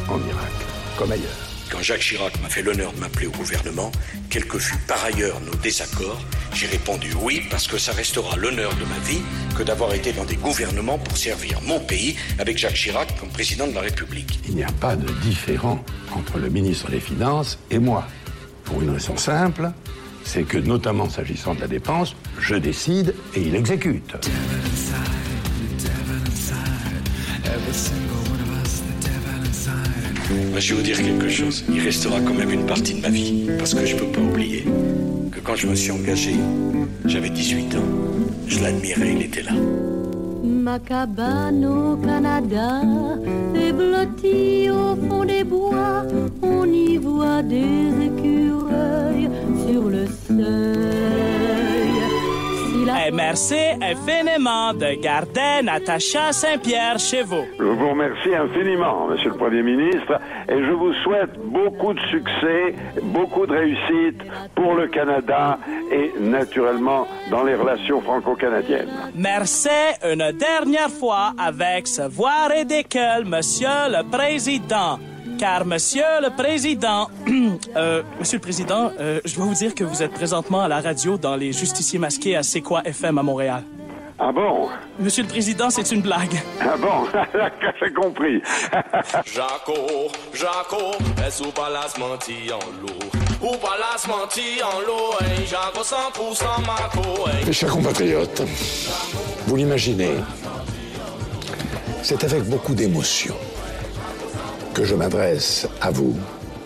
en 0.08 0.18
Irak 0.18 0.52
comme 0.98 1.12
ailleurs. 1.12 1.45
Quand 1.70 1.82
Jacques 1.82 2.00
Chirac 2.00 2.40
m'a 2.42 2.48
fait 2.48 2.62
l'honneur 2.62 2.92
de 2.92 3.00
m'appeler 3.00 3.26
au 3.26 3.32
gouvernement, 3.32 3.90
quels 4.30 4.46
que 4.46 4.58
fût 4.58 4.78
par 4.86 5.04
ailleurs 5.04 5.40
nos 5.40 5.54
désaccords, 5.56 6.20
j'ai 6.54 6.66
répondu 6.66 7.12
oui 7.20 7.42
parce 7.50 7.66
que 7.66 7.76
ça 7.76 7.92
restera 7.92 8.36
l'honneur 8.36 8.72
de 8.76 8.84
ma 8.84 8.98
vie 9.00 9.20
que 9.56 9.62
d'avoir 9.62 9.92
été 9.92 10.12
dans 10.12 10.24
des 10.24 10.36
gouvernements 10.36 10.98
pour 10.98 11.16
servir 11.16 11.60
mon 11.62 11.80
pays 11.80 12.16
avec 12.38 12.56
Jacques 12.56 12.74
Chirac 12.74 13.18
comme 13.18 13.30
président 13.30 13.66
de 13.66 13.74
la 13.74 13.80
République. 13.80 14.40
Il 14.48 14.54
n'y 14.54 14.64
a 14.64 14.72
pas 14.80 14.94
de 14.94 15.12
différent 15.22 15.84
entre 16.12 16.38
le 16.38 16.48
ministre 16.48 16.90
des 16.90 17.00
Finances 17.00 17.58
et 17.70 17.78
moi. 17.78 18.06
Pour 18.64 18.82
une 18.82 18.90
raison 18.90 19.16
simple, 19.16 19.70
c'est 20.24 20.44
que 20.44 20.58
notamment 20.58 21.08
s'agissant 21.08 21.54
de 21.54 21.60
la 21.60 21.68
dépense, 21.68 22.14
je 22.38 22.54
décide 22.54 23.14
et 23.34 23.40
il 23.40 23.54
exécute. 23.54 24.16
Je 30.28 30.70
vais 30.70 30.74
vous 30.74 30.82
dire 30.82 30.98
quelque 30.98 31.28
chose. 31.28 31.64
Il 31.72 31.80
restera 31.80 32.20
quand 32.20 32.34
même 32.34 32.50
une 32.50 32.66
partie 32.66 32.94
de 32.94 33.00
ma 33.00 33.08
vie. 33.08 33.48
Parce 33.58 33.74
que 33.74 33.86
je 33.86 33.96
peux 33.96 34.06
pas 34.06 34.20
oublier 34.20 34.64
que 35.30 35.40
quand 35.40 35.54
je 35.54 35.66
me 35.68 35.74
suis 35.74 35.92
engagé, 35.92 36.34
j'avais 37.04 37.30
18 37.30 37.74
ans. 37.76 37.78
Je 38.48 38.60
l'admirais, 38.60 39.14
il 39.16 39.22
était 39.22 39.42
là. 39.42 39.52
Ma 40.42 40.78
cabane 40.78 41.64
au 41.64 41.96
Canada 41.96 42.82
est 43.54 43.72
blottie 43.72 44.68
au 44.70 44.96
fond 45.08 45.24
des 45.24 45.44
bois. 45.44 46.04
On 46.42 46.64
y 46.64 46.96
voit 46.96 47.42
des 47.42 47.88
écureuils 48.06 49.28
sur 49.68 49.88
le 49.88 50.06
seuil. 50.06 51.35
Et 52.88 53.10
merci 53.10 53.58
infiniment 53.82 54.72
de 54.72 54.94
garder 55.00 55.62
Natacha 55.64 56.32
Saint-Pierre 56.32 56.98
chez 56.98 57.22
vous. 57.22 57.44
Je 57.58 57.64
vous 57.64 57.90
remercie 57.90 58.34
infiniment, 58.34 59.08
Monsieur 59.08 59.30
le 59.30 59.36
Premier 59.36 59.62
ministre, 59.62 60.20
et 60.48 60.62
je 60.62 60.70
vous 60.70 60.92
souhaite 61.02 61.36
beaucoup 61.46 61.94
de 61.94 62.00
succès, 62.10 62.74
beaucoup 63.02 63.46
de 63.46 63.52
réussite 63.52 64.22
pour 64.54 64.74
le 64.74 64.86
Canada 64.86 65.58
et 65.90 66.12
naturellement 66.20 67.06
dans 67.30 67.42
les 67.42 67.56
relations 67.56 68.00
franco-canadiennes. 68.00 68.88
Merci 69.16 69.68
une 70.04 70.32
dernière 70.38 70.90
fois 70.90 71.32
avec 71.38 71.88
ce 71.88 72.02
voix 72.02 72.46
ridicule, 72.48 73.24
Monsieur 73.24 73.88
le 73.88 74.08
Président. 74.08 74.98
Car, 75.38 75.66
Monsieur 75.66 76.02
le 76.22 76.30
Président, 76.34 77.08
euh, 77.76 78.02
Monsieur 78.18 78.38
le 78.38 78.42
Président, 78.42 78.90
euh, 78.98 79.20
je 79.24 79.34
dois 79.34 79.44
vous 79.44 79.54
dire 79.54 79.74
que 79.74 79.84
vous 79.84 80.02
êtes 80.02 80.12
présentement 80.12 80.62
à 80.62 80.68
la 80.68 80.80
radio 80.80 81.18
dans 81.18 81.36
les 81.36 81.52
Justiciers 81.52 81.98
masqués 81.98 82.36
à 82.36 82.42
C'est 82.42 82.62
quoi 82.62 82.82
FM 82.84 83.18
à 83.18 83.22
Montréal. 83.22 83.62
Ah 84.18 84.32
bon? 84.32 84.68
Monsieur 84.98 85.24
le 85.24 85.28
Président, 85.28 85.68
c'est 85.68 85.90
une 85.92 86.00
blague. 86.00 86.34
Ah 86.60 86.76
bon? 86.78 87.06
J'ai 87.80 87.92
compris. 87.92 88.40
Jaco, 89.26 90.08
Jaco, 90.32 90.92
est-ce 91.26 91.42
ou 91.42 91.50
pas 91.50 91.68
la 91.68 91.86
menti 91.98 92.50
en 92.50 92.58
l'eau 92.80 93.46
Ou 93.46 93.56
pas 93.56 93.76
la 93.78 94.08
menti 94.14 94.62
en 94.62 94.80
l'eau 94.80 95.12
Hey, 95.20 95.46
Jaco 95.46 95.82
100% 95.82 96.66
Marco 96.66 97.28
hey. 97.28 97.44
Mes 97.44 97.52
chers 97.52 97.70
compatriotes, 97.70 98.42
vous 99.46 99.56
l'imaginez, 99.56 100.14
c'est 102.02 102.24
avec 102.24 102.44
beaucoup 102.44 102.74
d'émotion 102.74 103.34
que 104.76 104.84
je 104.84 104.94
m'adresse 104.94 105.66
à 105.80 105.90
vous 105.90 106.14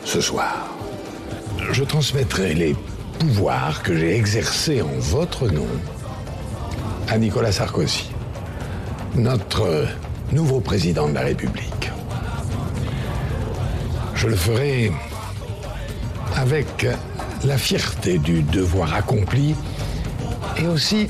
ce 0.05 0.21
soir. 0.21 0.67
Je 1.71 1.85
transmettrai 1.85 2.55
les 2.55 2.75
pouvoirs 3.21 3.85
que 3.85 3.97
j'ai 3.97 4.17
exercés 4.17 4.83
en 4.83 4.99
votre 4.99 5.47
nom 5.47 5.69
à 7.07 7.19
Nicolas 7.19 7.53
Sarkozy, 7.53 8.11
notre 9.15 9.87
nouveau 10.33 10.59
président 10.59 11.09
de 11.09 11.15
la 11.15 11.21
République. 11.21 11.93
Je 14.17 14.27
le 14.27 14.35
ferai 14.35 14.91
avec 16.35 16.89
la 17.45 17.59
fierté 17.59 18.19
du 18.19 18.43
devoir 18.43 18.93
accompli 18.93 19.55
et 20.57 20.67
aussi 20.67 21.07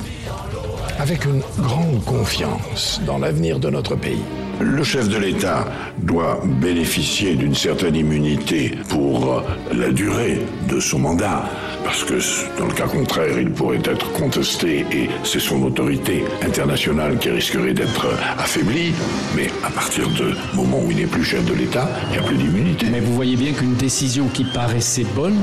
avec 0.98 1.24
une 1.24 1.40
grande 1.60 2.04
confiance 2.04 3.00
dans 3.06 3.16
l'avenir 3.16 3.58
de 3.58 3.70
notre 3.70 3.96
pays. 3.96 4.39
Le 4.60 4.82
chef 4.84 5.08
de 5.08 5.16
l'État 5.16 5.66
doit 6.02 6.42
bénéficier 6.60 7.34
d'une 7.34 7.54
certaine 7.54 7.96
immunité 7.96 8.72
pour 8.88 9.42
la 9.74 9.90
durée 9.90 10.38
de 10.68 10.78
son 10.80 10.98
mandat, 10.98 11.48
parce 11.84 12.04
que 12.04 12.14
dans 12.58 12.66
le 12.66 12.72
cas 12.72 12.86
contraire, 12.86 13.38
il 13.40 13.50
pourrait 13.50 13.80
être 13.84 14.12
contesté 14.12 14.84
et 14.92 15.08
c'est 15.24 15.40
son 15.40 15.62
autorité 15.62 16.24
internationale 16.46 17.18
qui 17.18 17.30
risquerait 17.30 17.72
d'être 17.72 18.06
affaiblie. 18.38 18.92
Mais 19.34 19.48
à 19.64 19.70
partir 19.70 20.06
du 20.08 20.34
moment 20.54 20.78
où 20.84 20.90
il 20.90 20.98
n'est 20.98 21.06
plus 21.06 21.24
chef 21.24 21.44
de 21.46 21.54
l'État, 21.54 21.88
il 22.08 22.12
n'y 22.12 22.18
a 22.18 22.22
plus 22.22 22.36
d'immunité. 22.36 22.86
Mais 22.92 23.00
vous 23.00 23.14
voyez 23.14 23.36
bien 23.36 23.52
qu'une 23.52 23.74
décision 23.74 24.28
qui 24.28 24.44
paraissait 24.44 25.06
bonne 25.16 25.38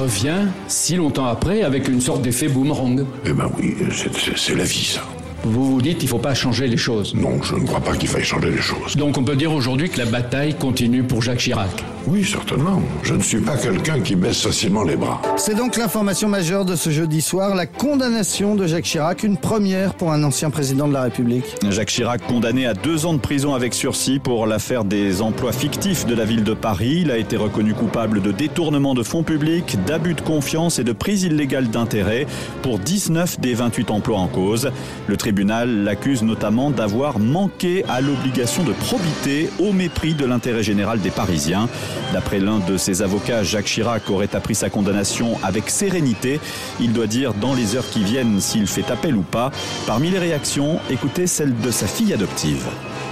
revient 0.00 0.46
si 0.66 0.96
longtemps 0.96 1.26
après 1.26 1.62
avec 1.62 1.86
une 1.88 2.00
sorte 2.00 2.22
d'effet 2.22 2.48
boomerang. 2.48 3.04
Eh 3.24 3.32
ben 3.32 3.48
oui, 3.58 3.76
c'est- 3.92 4.36
c'est 4.36 4.56
la 4.56 4.64
vie 4.64 4.84
ça. 4.84 5.02
Vous 5.44 5.72
vous 5.72 5.82
dites 5.82 5.98
qu'il 5.98 6.06
ne 6.06 6.10
faut 6.10 6.18
pas 6.18 6.34
changer 6.34 6.68
les 6.68 6.76
choses. 6.76 7.14
Non, 7.16 7.42
je 7.42 7.56
ne 7.56 7.66
crois 7.66 7.80
pas 7.80 7.96
qu'il 7.96 8.08
faille 8.08 8.22
changer 8.22 8.50
les 8.50 8.60
choses. 8.60 8.94
Donc 8.96 9.18
on 9.18 9.24
peut 9.24 9.34
dire 9.34 9.52
aujourd'hui 9.52 9.90
que 9.90 9.98
la 9.98 10.06
bataille 10.06 10.54
continue 10.54 11.02
pour 11.02 11.20
Jacques 11.20 11.38
Chirac. 11.38 11.82
Oui, 12.06 12.24
certainement. 12.24 12.80
Je 13.02 13.14
ne 13.14 13.22
suis 13.22 13.40
pas 13.40 13.56
quelqu'un 13.56 14.00
qui 14.00 14.14
baisse 14.14 14.42
facilement 14.42 14.84
les 14.84 14.96
bras. 14.96 15.20
C'est 15.36 15.56
donc 15.56 15.76
l'information 15.76 16.28
majeure 16.28 16.64
de 16.64 16.76
ce 16.76 16.90
jeudi 16.90 17.20
soir, 17.22 17.56
la 17.56 17.66
condamnation 17.66 18.54
de 18.54 18.66
Jacques 18.68 18.84
Chirac, 18.84 19.24
une 19.24 19.36
première 19.36 19.94
pour 19.94 20.12
un 20.12 20.22
ancien 20.22 20.50
président 20.50 20.86
de 20.86 20.92
la 20.92 21.02
République. 21.02 21.44
Jacques 21.70 21.88
Chirac 21.88 22.24
condamné 22.26 22.66
à 22.66 22.74
deux 22.74 23.06
ans 23.06 23.14
de 23.14 23.18
prison 23.18 23.54
avec 23.54 23.74
sursis 23.74 24.20
pour 24.20 24.46
l'affaire 24.46 24.84
des 24.84 25.22
emplois 25.22 25.52
fictifs 25.52 26.06
de 26.06 26.14
la 26.14 26.24
ville 26.24 26.44
de 26.44 26.54
Paris. 26.54 27.00
Il 27.02 27.10
a 27.10 27.18
été 27.18 27.36
reconnu 27.36 27.74
coupable 27.74 28.22
de 28.22 28.30
détournement 28.30 28.94
de 28.94 29.02
fonds 29.02 29.24
publics, 29.24 29.76
d'abus 29.86 30.14
de 30.14 30.20
confiance 30.20 30.78
et 30.78 30.84
de 30.84 30.92
prise 30.92 31.24
illégale 31.24 31.68
d'intérêt 31.68 32.26
pour 32.62 32.78
19 32.78 33.40
des 33.40 33.54
28 33.54 33.90
emplois 33.90 34.18
en 34.18 34.28
cause. 34.28 34.70
Le 35.08 35.16
tribunal 35.16 35.31
l'accuse 35.34 36.22
notamment 36.22 36.70
d'avoir 36.70 37.18
manqué 37.18 37.84
à 37.88 38.00
l'obligation 38.00 38.62
de 38.62 38.72
probité 38.72 39.50
au 39.58 39.72
mépris 39.72 40.14
de 40.14 40.24
l'intérêt 40.24 40.62
général 40.62 41.00
des 41.00 41.10
Parisiens. 41.10 41.68
D'après 42.12 42.38
l'un 42.38 42.58
de 42.58 42.76
ses 42.76 43.02
avocats, 43.02 43.42
Jacques 43.42 43.66
Chirac 43.66 44.08
aurait 44.10 44.34
appris 44.34 44.54
sa 44.54 44.70
condamnation 44.70 45.38
avec 45.42 45.70
sérénité. 45.70 46.40
Il 46.80 46.92
doit 46.92 47.06
dire 47.06 47.34
dans 47.34 47.54
les 47.54 47.76
heures 47.76 47.88
qui 47.88 48.04
viennent 48.04 48.40
s'il 48.40 48.66
fait 48.66 48.90
appel 48.90 49.16
ou 49.16 49.22
pas. 49.22 49.50
Parmi 49.86 50.10
les 50.10 50.18
réactions, 50.18 50.78
écoutez 50.90 51.26
celle 51.26 51.58
de 51.60 51.70
sa 51.70 51.86
fille 51.86 52.12
adoptive. 52.12 52.66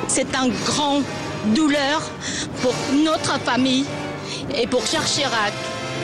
C'est 0.09 0.35
un 0.35 0.49
grand 0.67 1.03
douleur 1.55 2.03
pour 2.63 2.75
notre 3.05 3.39
famille 3.41 3.85
et 4.55 4.67
pour 4.67 4.85
Jacques 4.87 5.05
Chirac. 5.05 5.53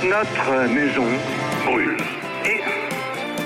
Notre 0.03 0.69
maison 0.73 1.07
brûle. 1.65 2.26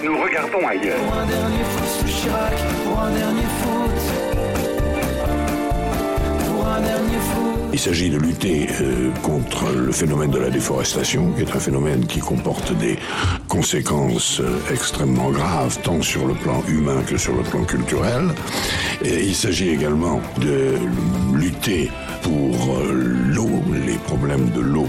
Nous 0.03 0.17
regardons 0.17 0.67
ailleurs. 0.67 0.99
Pour 0.99 1.15
un 1.15 1.27
dernier 1.27 1.63
foot 1.65 1.87
sous 1.87 2.07
Chirac, 2.07 2.55
pour 2.85 3.01
un 3.01 3.11
dernier 3.11 3.43
foot. 3.61 3.91
Pour 6.47 6.67
un 6.67 6.81
dernier 6.81 7.19
foot. 7.19 7.71
Il 7.75 7.79
s'agit 7.79 8.09
de 8.09 8.17
lutter 8.17 8.67
euh, 8.81 9.11
contre 9.23 9.71
le 9.71 9.93
phénomène 9.93 10.31
de 10.31 10.39
la 10.39 10.49
déforestation, 10.49 11.33
qui 11.33 11.43
est 11.43 11.55
un 11.55 11.61
phénomène 11.61 12.07
qui 12.07 12.19
comporte 12.19 12.73
des 12.79 12.99
conséquences 13.49 14.41
euh, 14.41 14.59
extrêmement 14.73 15.31
graves, 15.31 15.79
tant 15.83 16.01
sur 16.01 16.27
le 16.27 16.33
plan 16.33 16.63
humain 16.67 17.03
que 17.07 17.19
sur 17.19 17.35
le 17.35 17.43
plan 17.43 17.65
culturel. 17.65 18.31
Et 19.05 19.23
il 19.23 19.35
s'agit 19.35 19.69
également 19.69 20.23
de 20.39 20.77
lutter 21.35 21.91
pour 22.23 22.79
euh, 22.79 22.93
l'eau, 23.29 23.63
les 23.87 23.99
problèmes 23.99 24.49
de 24.51 24.61
l'eau 24.61 24.89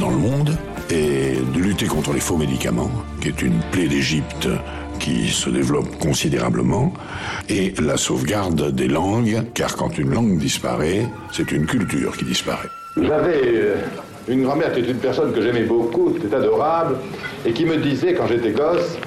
dans 0.00 0.10
le 0.10 0.16
monde, 0.16 0.56
et 0.90 1.34
de 1.54 1.58
lutter 1.60 1.86
contre 1.86 2.12
les 2.12 2.20
faux 2.20 2.36
médicaments, 2.36 2.90
qui 3.20 3.28
est 3.28 3.42
une 3.42 3.60
plaie 3.70 3.86
d'Égypte 3.86 4.48
qui 4.98 5.28
se 5.28 5.50
développe 5.50 5.98
considérablement, 5.98 6.92
et 7.48 7.74
la 7.82 7.96
sauvegarde 7.96 8.70
des 8.70 8.88
langues, 8.88 9.42
car 9.54 9.76
quand 9.76 9.98
une 9.98 10.10
langue 10.10 10.38
disparaît, 10.38 11.06
c'est 11.32 11.52
une 11.52 11.66
culture 11.66 12.16
qui 12.16 12.24
disparaît. 12.24 12.68
J'avais 12.96 13.40
euh, 13.44 13.74
une 14.28 14.44
grand-mère 14.44 14.72
qui 14.72 14.80
était 14.80 14.92
une 14.92 14.98
personne 14.98 15.32
que 15.32 15.42
j'aimais 15.42 15.64
beaucoup, 15.64 16.10
qui 16.10 16.26
était 16.26 16.36
adorable, 16.36 16.96
et 17.44 17.52
qui 17.52 17.64
me 17.64 17.76
disait 17.76 18.14
quand 18.14 18.26
j'étais 18.26 18.52
gosse, 18.52 18.98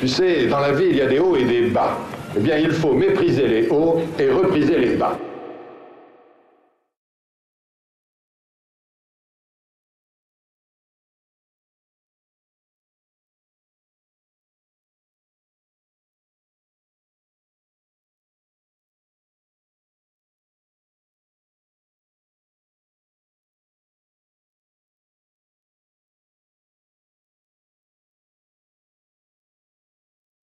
tu 0.00 0.08
sais, 0.08 0.46
dans 0.46 0.60
la 0.60 0.72
vie, 0.72 0.86
il 0.90 0.96
y 0.96 1.02
a 1.02 1.06
des 1.06 1.18
hauts 1.18 1.36
et 1.36 1.44
des 1.44 1.68
bas. 1.68 1.98
Eh 2.36 2.40
bien, 2.40 2.56
il 2.56 2.72
faut 2.72 2.92
mépriser 2.92 3.46
les 3.46 3.68
hauts 3.68 4.00
et 4.18 4.28
repriser 4.30 4.78
les 4.78 4.96
bas. 4.96 5.16